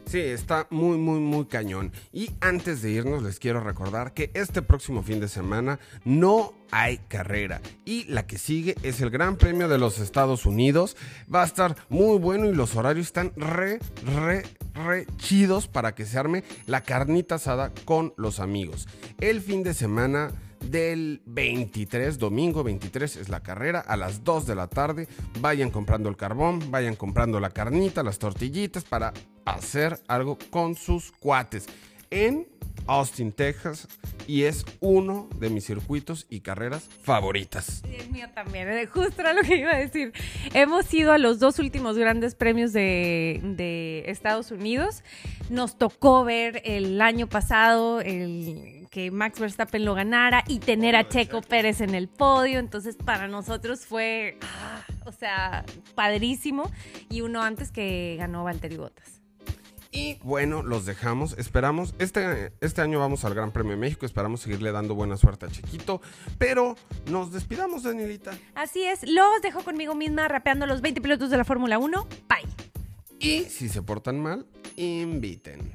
Sí, 0.08 0.20
está 0.20 0.66
muy, 0.70 0.96
muy, 0.96 1.20
muy 1.20 1.44
cañón. 1.44 1.92
Y 2.14 2.30
antes 2.40 2.80
de 2.80 2.90
irnos, 2.92 3.22
les 3.22 3.38
quiero 3.38 3.60
recordar 3.60 4.14
que 4.14 4.30
este 4.32 4.62
próximo 4.62 5.02
fin 5.02 5.20
de 5.20 5.28
semana 5.28 5.78
no 6.06 6.54
hay 6.70 6.96
carrera. 7.08 7.60
Y 7.84 8.04
la 8.04 8.26
que 8.26 8.38
sigue 8.38 8.74
es 8.82 9.02
el 9.02 9.10
Gran 9.10 9.36
Premio 9.36 9.68
de 9.68 9.76
los 9.76 9.98
Estados 9.98 10.46
Unidos. 10.46 10.96
Va 11.32 11.42
a 11.42 11.46
estar 11.46 11.76
muy 11.90 12.16
bueno 12.18 12.46
y 12.46 12.54
los 12.54 12.74
horarios 12.74 13.08
están 13.08 13.34
re, 13.36 13.80
re, 14.16 14.44
re 14.72 15.06
chidos 15.18 15.68
para 15.68 15.94
que 15.94 16.06
se 16.06 16.18
arme 16.18 16.42
la 16.66 16.80
carnita 16.80 17.34
asada 17.34 17.70
con 17.84 18.14
los 18.16 18.40
amigos. 18.40 18.88
El 19.20 19.42
fin 19.42 19.62
de 19.62 19.74
semana 19.74 20.32
del 20.60 21.22
23, 21.26 22.18
domingo 22.18 22.62
23 22.62 23.16
es 23.16 23.28
la 23.28 23.40
carrera, 23.40 23.80
a 23.80 23.96
las 23.96 24.24
2 24.24 24.46
de 24.46 24.54
la 24.54 24.68
tarde. 24.68 25.08
Vayan 25.40 25.70
comprando 25.70 26.08
el 26.08 26.16
carbón, 26.16 26.70
vayan 26.70 26.96
comprando 26.96 27.40
la 27.40 27.50
carnita, 27.50 28.02
las 28.02 28.18
tortillitas 28.18 28.84
para 28.84 29.12
hacer 29.44 30.00
algo 30.08 30.38
con 30.50 30.74
sus 30.74 31.12
cuates 31.12 31.66
en 32.10 32.46
Austin, 32.86 33.32
Texas, 33.32 33.86
y 34.26 34.44
es 34.44 34.64
uno 34.80 35.28
de 35.38 35.50
mis 35.50 35.64
circuitos 35.66 36.26
y 36.30 36.40
carreras 36.40 36.88
favoritas. 37.02 37.82
el 37.84 38.10
mío 38.10 38.28
también, 38.34 38.68
eh, 38.68 38.86
justo 38.86 39.20
era 39.20 39.34
lo 39.34 39.42
que 39.42 39.56
iba 39.56 39.72
a 39.72 39.78
decir. 39.78 40.12
Hemos 40.54 40.92
ido 40.94 41.12
a 41.12 41.18
los 41.18 41.38
dos 41.38 41.58
últimos 41.58 41.98
grandes 41.98 42.34
premios 42.34 42.72
de, 42.72 43.40
de 43.42 44.04
Estados 44.06 44.50
Unidos. 44.50 45.02
Nos 45.50 45.76
tocó 45.76 46.24
ver 46.24 46.62
el 46.64 47.00
año 47.02 47.26
pasado 47.26 48.00
el 48.00 48.77
que 48.90 49.10
Max 49.10 49.40
Verstappen 49.40 49.84
lo 49.84 49.94
ganara 49.94 50.44
y 50.48 50.58
tener 50.58 50.96
a 50.96 51.08
Checo 51.08 51.42
Pérez 51.42 51.80
en 51.80 51.94
el 51.94 52.08
podio. 52.08 52.58
Entonces, 52.58 52.96
para 52.96 53.28
nosotros 53.28 53.86
fue, 53.86 54.38
ah, 54.42 54.84
o 55.04 55.12
sea, 55.12 55.64
padrísimo. 55.94 56.70
Y 57.08 57.20
uno 57.20 57.42
antes 57.42 57.70
que 57.70 58.16
ganó 58.18 58.44
Valtteri 58.44 58.76
Bottas. 58.76 59.18
Y 59.90 60.18
bueno, 60.22 60.62
los 60.62 60.84
dejamos. 60.84 61.36
Esperamos, 61.38 61.94
este, 61.98 62.52
este 62.60 62.82
año 62.82 62.98
vamos 62.98 63.24
al 63.24 63.34
Gran 63.34 63.52
Premio 63.52 63.72
de 63.72 63.78
México. 63.78 64.04
Esperamos 64.04 64.40
seguirle 64.40 64.70
dando 64.70 64.94
buena 64.94 65.16
suerte 65.16 65.46
a 65.46 65.48
Chiquito. 65.48 66.00
Pero 66.36 66.76
nos 67.10 67.32
despidamos, 67.32 67.84
Danielita. 67.84 68.32
Así 68.54 68.84
es, 68.84 69.02
los 69.08 69.40
dejo 69.42 69.62
conmigo 69.62 69.94
misma 69.94 70.28
rapeando 70.28 70.66
los 70.66 70.82
20 70.82 71.00
pilotos 71.00 71.30
de 71.30 71.36
la 71.36 71.44
Fórmula 71.44 71.78
1. 71.78 72.06
Bye. 72.28 72.68
Y 73.18 73.44
si 73.44 73.68
se 73.68 73.82
portan 73.82 74.20
mal, 74.20 74.46
inviten. 74.76 75.72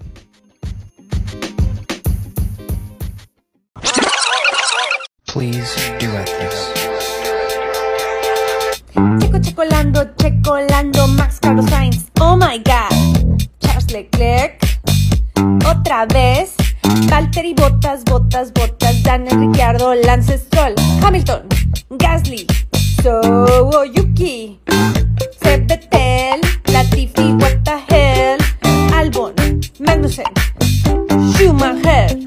Please 5.34 5.74
duet 5.98 6.30
this. 6.38 6.70
Checo, 8.94 9.40
checolando, 9.42 10.14
checolando, 10.16 11.08
Max 11.08 11.40
Carlos 11.40 11.66
Sainz. 11.66 12.06
Oh 12.22 12.38
my 12.38 12.60
god. 12.60 12.92
Charles 13.60 13.90
Leclerc. 13.92 14.60
Otra 15.66 16.06
vez. 16.06 16.54
Valtteri 17.10 17.56
Botas, 17.56 18.04
Botas, 18.04 18.52
Botas, 18.52 19.02
Daniel 19.02 19.40
Ricciardo, 19.40 19.96
Lance 20.06 20.38
Stroll, 20.38 20.76
Hamilton, 21.02 21.48
Gasly, 21.98 22.46
So 23.02 23.84
Yuki, 23.86 24.60
Latifi, 26.68 27.42
What 27.42 27.66
the 27.66 27.78
hell, 27.90 28.38
Albon, 28.92 29.34
Magnussen, 29.80 30.30
Schumacher. 31.34 32.23